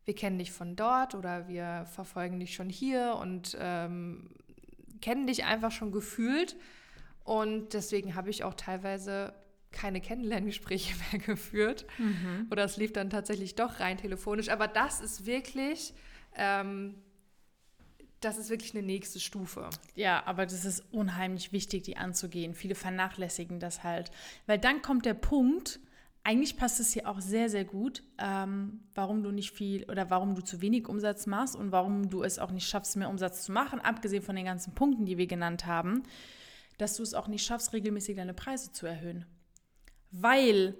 wir 0.04 0.14
kennen 0.14 0.38
dich 0.38 0.52
von 0.52 0.74
dort 0.76 1.14
oder 1.14 1.48
wir 1.48 1.86
verfolgen 1.92 2.40
dich 2.40 2.54
schon 2.54 2.68
hier 2.68 3.16
und 3.20 3.56
ähm, 3.60 4.30
kennen 5.00 5.26
dich 5.26 5.44
einfach 5.44 5.70
schon 5.70 5.92
gefühlt. 5.92 6.56
Und 7.24 7.72
deswegen 7.72 8.14
habe 8.14 8.30
ich 8.30 8.42
auch 8.42 8.54
teilweise 8.54 9.32
keine 9.70 10.00
Kennenlerngespräche 10.00 10.94
mehr 11.12 11.20
geführt. 11.20 11.86
Mhm. 11.98 12.48
Oder 12.50 12.64
es 12.64 12.76
lief 12.76 12.92
dann 12.92 13.10
tatsächlich 13.10 13.54
doch 13.54 13.80
rein 13.80 13.96
telefonisch. 13.96 14.48
Aber 14.48 14.68
das 14.68 15.00
ist 15.00 15.24
wirklich, 15.26 15.94
ähm, 16.36 16.94
das 18.20 18.38
ist 18.38 18.50
wirklich 18.50 18.74
eine 18.74 18.84
nächste 18.84 19.20
Stufe. 19.20 19.68
Ja, 19.94 20.24
aber 20.26 20.46
das 20.46 20.64
ist 20.64 20.84
unheimlich 20.92 21.52
wichtig, 21.52 21.82
die 21.82 21.96
anzugehen. 21.96 22.54
Viele 22.54 22.74
vernachlässigen 22.74 23.60
das 23.60 23.82
halt. 23.82 24.10
Weil 24.46 24.58
dann 24.58 24.82
kommt 24.82 25.06
der 25.06 25.14
Punkt, 25.14 25.80
eigentlich 26.24 26.56
passt 26.56 26.78
es 26.78 26.92
hier 26.92 27.08
auch 27.08 27.20
sehr, 27.20 27.48
sehr 27.48 27.64
gut, 27.64 28.02
ähm, 28.18 28.80
warum 28.94 29.22
du 29.22 29.32
nicht 29.32 29.50
viel 29.50 29.84
oder 29.90 30.08
warum 30.10 30.34
du 30.34 30.42
zu 30.42 30.60
wenig 30.60 30.88
Umsatz 30.88 31.26
machst 31.26 31.56
und 31.56 31.72
warum 31.72 32.10
du 32.10 32.22
es 32.22 32.38
auch 32.38 32.52
nicht 32.52 32.68
schaffst, 32.68 32.96
mehr 32.96 33.08
Umsatz 33.08 33.44
zu 33.44 33.52
machen, 33.52 33.80
abgesehen 33.80 34.22
von 34.22 34.36
den 34.36 34.44
ganzen 34.44 34.74
Punkten, 34.74 35.04
die 35.04 35.18
wir 35.18 35.26
genannt 35.26 35.66
haben, 35.66 36.04
dass 36.78 36.96
du 36.96 37.02
es 37.02 37.14
auch 37.14 37.26
nicht 37.26 37.44
schaffst, 37.44 37.72
regelmäßig 37.72 38.16
deine 38.16 38.34
Preise 38.34 38.70
zu 38.70 38.86
erhöhen. 38.86 39.26
Weil 40.12 40.76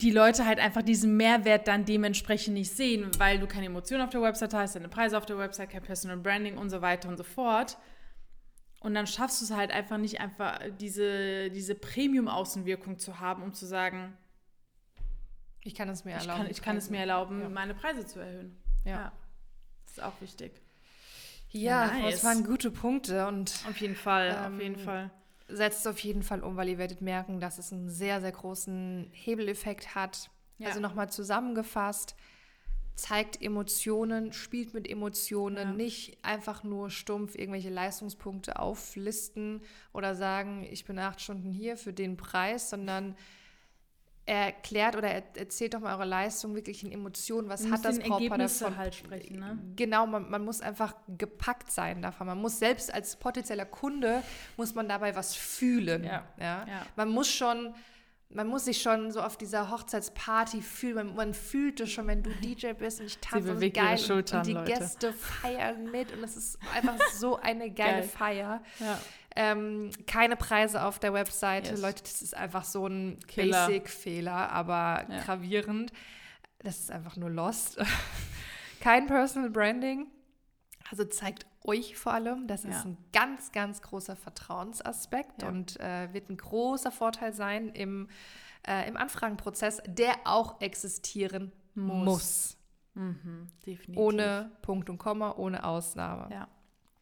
die 0.00 0.10
Leute 0.10 0.44
halt 0.44 0.58
einfach 0.58 0.82
diesen 0.82 1.16
Mehrwert 1.16 1.68
dann 1.68 1.84
dementsprechend 1.84 2.54
nicht 2.54 2.72
sehen, 2.72 3.10
weil 3.18 3.38
du 3.38 3.46
keine 3.46 3.66
Emotionen 3.66 4.02
auf 4.02 4.10
der 4.10 4.22
Website 4.22 4.54
hast, 4.54 4.74
deine 4.74 4.88
Preise 4.88 5.16
auf 5.16 5.26
der 5.26 5.38
Website, 5.38 5.70
kein 5.70 5.82
Personal 5.82 6.16
Branding 6.16 6.58
und 6.58 6.70
so 6.70 6.82
weiter 6.82 7.08
und 7.08 7.16
so 7.16 7.22
fort. 7.22 7.78
Und 8.82 8.94
dann 8.94 9.06
schaffst 9.06 9.40
du 9.40 9.44
es 9.44 9.52
halt 9.52 9.70
einfach 9.70 9.96
nicht, 9.96 10.20
einfach 10.20 10.58
diese, 10.80 11.50
diese 11.50 11.76
Premium-Außenwirkung 11.76 12.98
zu 12.98 13.20
haben, 13.20 13.42
um 13.44 13.52
zu 13.52 13.64
sagen, 13.64 14.16
ich 15.62 15.76
kann 15.76 15.88
es 15.88 16.04
mir 16.04 16.12
erlauben. 16.12 16.40
Ich 16.40 16.46
kann, 16.46 16.50
ich 16.50 16.62
kann 16.62 16.76
es 16.76 16.90
mir 16.90 16.98
erlauben, 16.98 17.40
ja. 17.42 17.48
meine 17.48 17.74
Preise 17.74 18.04
zu 18.04 18.18
erhöhen. 18.18 18.56
Ja. 18.84 18.90
ja. 18.90 19.12
Das 19.84 19.92
ist 19.92 20.02
auch 20.02 20.20
wichtig. 20.20 20.60
Ja, 21.50 21.86
nice. 21.86 22.14
das 22.14 22.24
waren 22.24 22.44
gute 22.44 22.70
Punkte 22.72 23.28
und 23.28 23.64
auf 23.68 23.76
jeden 23.76 23.94
Fall, 23.94 24.36
ähm, 24.36 24.54
auf 24.54 24.60
jeden 24.60 24.78
Fall. 24.78 25.10
Setzt 25.48 25.80
es 25.80 25.86
auf 25.86 25.98
jeden 26.00 26.22
Fall 26.22 26.42
um, 26.42 26.56
weil 26.56 26.68
ihr 26.68 26.78
werdet 26.78 27.02
merken, 27.02 27.38
dass 27.38 27.58
es 27.58 27.72
einen 27.72 27.88
sehr, 27.88 28.20
sehr 28.20 28.32
großen 28.32 29.10
Hebeleffekt 29.12 29.94
hat. 29.94 30.30
Ja. 30.58 30.68
Also 30.68 30.80
nochmal 30.80 31.10
zusammengefasst, 31.10 32.16
zeigt 32.94 33.42
Emotionen, 33.42 34.32
spielt 34.32 34.74
mit 34.74 34.88
Emotionen, 34.88 35.56
ja. 35.56 35.72
nicht 35.72 36.18
einfach 36.22 36.62
nur 36.62 36.90
stumpf 36.90 37.34
irgendwelche 37.34 37.70
Leistungspunkte 37.70 38.58
auflisten 38.58 39.62
oder 39.92 40.14
sagen, 40.14 40.66
ich 40.70 40.84
bin 40.84 40.98
acht 40.98 41.20
Stunden 41.20 41.50
hier 41.50 41.76
für 41.76 41.92
den 41.92 42.16
Preis, 42.16 42.70
sondern 42.70 43.16
erklärt 44.24 44.94
oder 44.94 45.08
erzählt 45.08 45.74
doch 45.74 45.80
mal 45.80 45.94
eure 45.96 46.04
Leistung 46.04 46.54
wirklich 46.54 46.84
in 46.84 46.92
Emotionen. 46.92 47.48
Was 47.48 47.68
hat 47.68 47.84
das 47.84 47.98
Brautpaar 47.98 48.38
davon? 48.38 48.76
Halt 48.76 48.94
sprechen, 48.94 49.40
ne? 49.40 49.58
Genau, 49.74 50.06
man, 50.06 50.30
man, 50.30 50.44
muss 50.44 50.60
einfach 50.60 50.94
gepackt 51.08 51.72
sein 51.72 52.02
davon. 52.02 52.28
Man 52.28 52.38
muss 52.38 52.58
selbst 52.58 52.94
als 52.94 53.16
potenzieller 53.16 53.66
Kunde, 53.66 54.22
muss 54.56 54.74
man 54.74 54.88
dabei 54.88 55.16
was 55.16 55.34
fühlen. 55.34 56.04
Ja. 56.04 56.24
ja? 56.38 56.66
ja. 56.68 56.86
Man 56.94 57.08
muss 57.08 57.28
schon 57.28 57.74
man 58.34 58.46
muss 58.46 58.64
sich 58.64 58.80
schon 58.80 59.10
so 59.10 59.20
auf 59.20 59.36
dieser 59.36 59.70
Hochzeitsparty 59.70 60.62
fühlen. 60.62 60.94
Man, 60.94 61.14
man 61.14 61.34
fühlt 61.34 61.80
es 61.80 61.90
schon, 61.90 62.06
wenn 62.06 62.22
du 62.22 62.30
DJ 62.42 62.72
bist 62.72 63.00
und 63.00 63.06
ich 63.06 63.18
tanze 63.18 63.54
und 63.54 63.74
geil 63.74 63.98
Schultern, 63.98 64.40
und 64.40 64.46
die 64.46 64.52
Leute. 64.52 64.72
Gäste 64.72 65.12
feiern 65.12 65.90
mit 65.90 66.12
und 66.12 66.24
es 66.24 66.36
ist 66.36 66.58
einfach 66.74 66.98
so 67.12 67.36
eine 67.36 67.70
geile 67.70 68.00
geil. 68.00 68.02
Feier. 68.02 68.62
Ja. 68.80 68.98
Ähm, 69.34 69.90
keine 70.06 70.36
Preise 70.36 70.84
auf 70.84 70.98
der 70.98 71.14
Webseite. 71.14 71.70
Yes. 71.70 71.80
Leute, 71.80 72.02
das 72.02 72.20
ist 72.22 72.36
einfach 72.36 72.64
so 72.64 72.86
ein 72.86 73.18
Basic-Fehler, 73.34 74.50
aber 74.50 75.06
ja. 75.08 75.22
gravierend. 75.24 75.92
Das 76.58 76.78
ist 76.78 76.90
einfach 76.90 77.16
nur 77.16 77.30
lost. 77.30 77.78
Kein 78.80 79.06
Personal 79.06 79.50
Branding. 79.50 80.08
Also 80.90 81.04
zeigt 81.04 81.46
euch 81.64 81.96
vor 81.96 82.12
allem. 82.12 82.46
Das 82.46 82.64
ja. 82.64 82.70
ist 82.70 82.84
ein 82.84 82.96
ganz, 83.12 83.52
ganz 83.52 83.82
großer 83.82 84.16
Vertrauensaspekt 84.16 85.42
ja. 85.42 85.48
und 85.48 85.78
äh, 85.80 86.12
wird 86.12 86.28
ein 86.28 86.36
großer 86.36 86.90
Vorteil 86.90 87.32
sein 87.32 87.68
im, 87.70 88.08
äh, 88.66 88.88
im 88.88 88.96
Anfragenprozess, 88.96 89.82
der 89.86 90.14
auch 90.24 90.60
existieren 90.60 91.52
muss. 91.74 92.04
muss. 92.04 92.56
Mhm, 92.94 93.48
definitiv. 93.64 93.96
Ohne 93.96 94.50
Punkt 94.62 94.90
und 94.90 94.98
Komma, 94.98 95.34
ohne 95.36 95.64
Ausnahme. 95.64 96.28
Ja. 96.32 96.48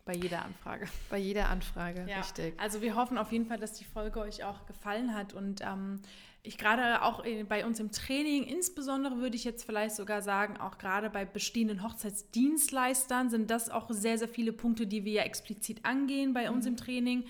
Bei 0.05 0.15
jeder 0.15 0.45
Anfrage. 0.45 0.87
Bei 1.09 1.19
jeder 1.19 1.49
Anfrage, 1.49 2.07
ja. 2.09 2.19
richtig. 2.19 2.59
Also 2.59 2.83
wir 2.83 2.95
hoffen 2.95 3.19
auf 3.19 3.33
jeden 3.33 3.47
Fall, 3.47 3.59
dass 3.59 3.73
die 3.75 3.85
Folge 3.85 4.21
euch 4.21 4.45
auch 4.45 4.67
gefallen 4.67 5.15
hat 5.15 5.35
und 5.35 5.61
ähm, 5.63 6.01
ich 6.43 6.57
gerade 6.57 7.03
auch 7.03 7.23
bei 7.49 7.67
uns 7.67 7.81
im 7.81 7.93
Training, 7.93 8.45
insbesondere 8.45 9.19
würde 9.19 9.37
ich 9.37 9.45
jetzt 9.45 9.65
vielleicht 9.65 9.95
sogar 9.95 10.23
sagen, 10.23 10.57
auch 10.57 10.79
gerade 10.79 11.11
bei 11.11 11.27
bestehenden 11.27 11.83
Hochzeitsdienstleistern 11.83 13.29
sind 13.29 13.51
das 13.51 13.69
auch 13.69 13.91
sehr, 13.91 14.17
sehr 14.17 14.29
viele 14.29 14.53
Punkte, 14.53 14.87
die 14.87 15.05
wir 15.05 15.13
ja 15.13 15.23
explizit 15.23 15.85
angehen 15.85 16.33
bei 16.33 16.51
uns 16.51 16.65
mhm. 16.65 16.73
im 16.73 16.77
Training, 16.79 17.25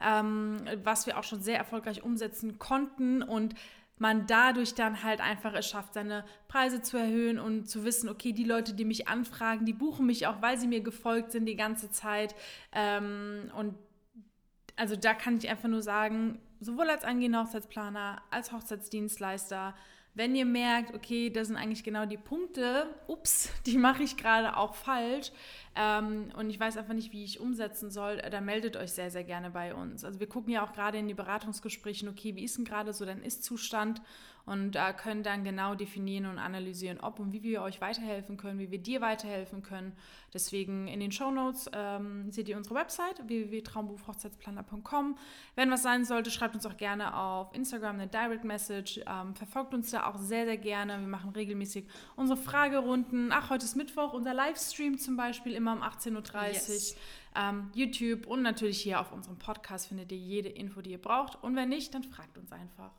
ähm, 0.00 0.56
was 0.82 1.06
wir 1.06 1.16
auch 1.16 1.24
schon 1.24 1.42
sehr 1.42 1.58
erfolgreich 1.58 2.02
umsetzen 2.02 2.58
konnten 2.58 3.22
und 3.22 3.54
man 3.98 4.26
dadurch 4.26 4.74
dann 4.74 5.02
halt 5.02 5.20
einfach 5.20 5.54
es 5.54 5.68
schafft, 5.68 5.94
seine 5.94 6.24
Preise 6.48 6.82
zu 6.82 6.96
erhöhen 6.96 7.38
und 7.38 7.68
zu 7.68 7.84
wissen, 7.84 8.08
okay, 8.08 8.32
die 8.32 8.44
Leute, 8.44 8.74
die 8.74 8.84
mich 8.84 9.08
anfragen, 9.08 9.64
die 9.64 9.72
buchen 9.72 10.06
mich 10.06 10.26
auch, 10.26 10.42
weil 10.42 10.58
sie 10.58 10.68
mir 10.68 10.80
gefolgt 10.80 11.32
sind 11.32 11.46
die 11.46 11.56
ganze 11.56 11.90
Zeit. 11.90 12.34
Ähm, 12.72 13.50
und 13.56 13.74
also 14.76 14.96
da 14.96 15.14
kann 15.14 15.38
ich 15.38 15.48
einfach 15.48 15.68
nur 15.68 15.82
sagen, 15.82 16.38
sowohl 16.60 16.90
als 16.90 17.04
angehender 17.04 17.44
Hochzeitsplaner, 17.44 18.22
als 18.30 18.52
Hochzeitsdienstleister, 18.52 19.74
wenn 20.16 20.34
ihr 20.34 20.46
merkt, 20.46 20.94
okay, 20.94 21.28
das 21.28 21.48
sind 21.48 21.56
eigentlich 21.56 21.84
genau 21.84 22.06
die 22.06 22.16
Punkte, 22.16 22.88
ups, 23.06 23.50
die 23.66 23.78
mache 23.78 24.02
ich 24.02 24.16
gerade 24.16 24.56
auch 24.56 24.74
falsch 24.74 25.30
ähm, 25.76 26.30
und 26.36 26.48
ich 26.48 26.58
weiß 26.58 26.78
einfach 26.78 26.94
nicht, 26.94 27.12
wie 27.12 27.22
ich 27.22 27.38
umsetzen 27.38 27.90
soll, 27.90 28.16
dann 28.16 28.46
meldet 28.46 28.76
euch 28.76 28.92
sehr, 28.92 29.10
sehr 29.10 29.24
gerne 29.24 29.50
bei 29.50 29.74
uns. 29.74 30.04
Also 30.04 30.18
wir 30.18 30.26
gucken 30.26 30.52
ja 30.52 30.64
auch 30.64 30.72
gerade 30.72 30.98
in 30.98 31.06
die 31.06 31.14
Beratungsgespräche, 31.14 32.08
okay, 32.08 32.34
wie 32.34 32.44
ist 32.44 32.56
denn 32.56 32.64
gerade 32.64 32.94
so 32.94 33.04
dein 33.04 33.22
Ist-Zustand 33.22 34.00
und 34.46 34.76
äh, 34.76 34.92
können 34.96 35.24
dann 35.24 35.44
genau 35.44 35.74
definieren 35.74 36.26
und 36.26 36.38
analysieren, 36.38 37.00
ob 37.00 37.18
und 37.18 37.32
wie 37.32 37.42
wir 37.42 37.62
euch 37.62 37.80
weiterhelfen 37.80 38.36
können, 38.36 38.60
wie 38.60 38.70
wir 38.70 38.78
dir 38.78 39.00
weiterhelfen 39.00 39.62
können. 39.62 39.92
Deswegen 40.32 40.86
in 40.86 41.00
den 41.00 41.10
Show 41.10 41.32
Notes 41.32 41.68
ähm, 41.72 42.30
seht 42.30 42.48
ihr 42.48 42.56
unsere 42.56 42.76
Website 42.76 43.26
www.traumberufhochzeitsplaner.com. 43.26 45.18
Wenn 45.56 45.70
was 45.70 45.82
sein 45.82 46.04
sollte, 46.04 46.30
schreibt 46.30 46.54
uns 46.54 46.64
auch 46.64 46.76
gerne 46.76 47.16
auf 47.16 47.52
Instagram 47.54 47.96
eine 47.96 48.06
Direct 48.06 48.44
Message. 48.44 49.00
Ähm, 49.06 49.34
verfolgt 49.34 49.74
uns 49.74 49.90
da 50.06 50.14
auch 50.14 50.18
sehr, 50.18 50.44
sehr 50.44 50.56
gerne. 50.56 50.98
Wir 51.00 51.06
machen 51.06 51.30
regelmäßig 51.30 51.86
unsere 52.16 52.38
Fragerunden. 52.38 53.30
Ach, 53.32 53.50
heute 53.50 53.64
ist 53.64 53.76
Mittwoch, 53.76 54.12
unser 54.12 54.34
Livestream 54.34 54.98
zum 54.98 55.16
Beispiel 55.16 55.54
immer 55.54 55.72
um 55.72 55.82
18.30 55.82 56.14
Uhr. 56.14 56.46
Yes. 56.48 56.96
Ähm, 57.34 57.70
YouTube 57.74 58.26
und 58.26 58.42
natürlich 58.42 58.80
hier 58.80 59.00
auf 59.00 59.12
unserem 59.12 59.38
Podcast 59.38 59.88
findet 59.88 60.10
ihr 60.12 60.18
jede 60.18 60.48
Info, 60.48 60.80
die 60.80 60.92
ihr 60.92 61.00
braucht. 61.00 61.42
Und 61.42 61.56
wenn 61.56 61.68
nicht, 61.68 61.94
dann 61.94 62.02
fragt 62.02 62.38
uns 62.38 62.52
einfach. 62.52 62.92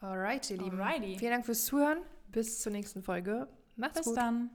Alright, 0.00 0.50
ihr 0.50 0.58
Lieben. 0.58 0.80
Alrighty. 0.80 1.18
Vielen 1.18 1.32
Dank 1.32 1.46
fürs 1.46 1.64
Zuhören. 1.64 1.98
Bis 2.28 2.60
zur 2.60 2.72
nächsten 2.72 3.02
Folge. 3.02 3.48
Macht's 3.76 3.98
Bis 3.98 4.06
gut. 4.06 4.14
Bis 4.14 4.22
dann. 4.22 4.50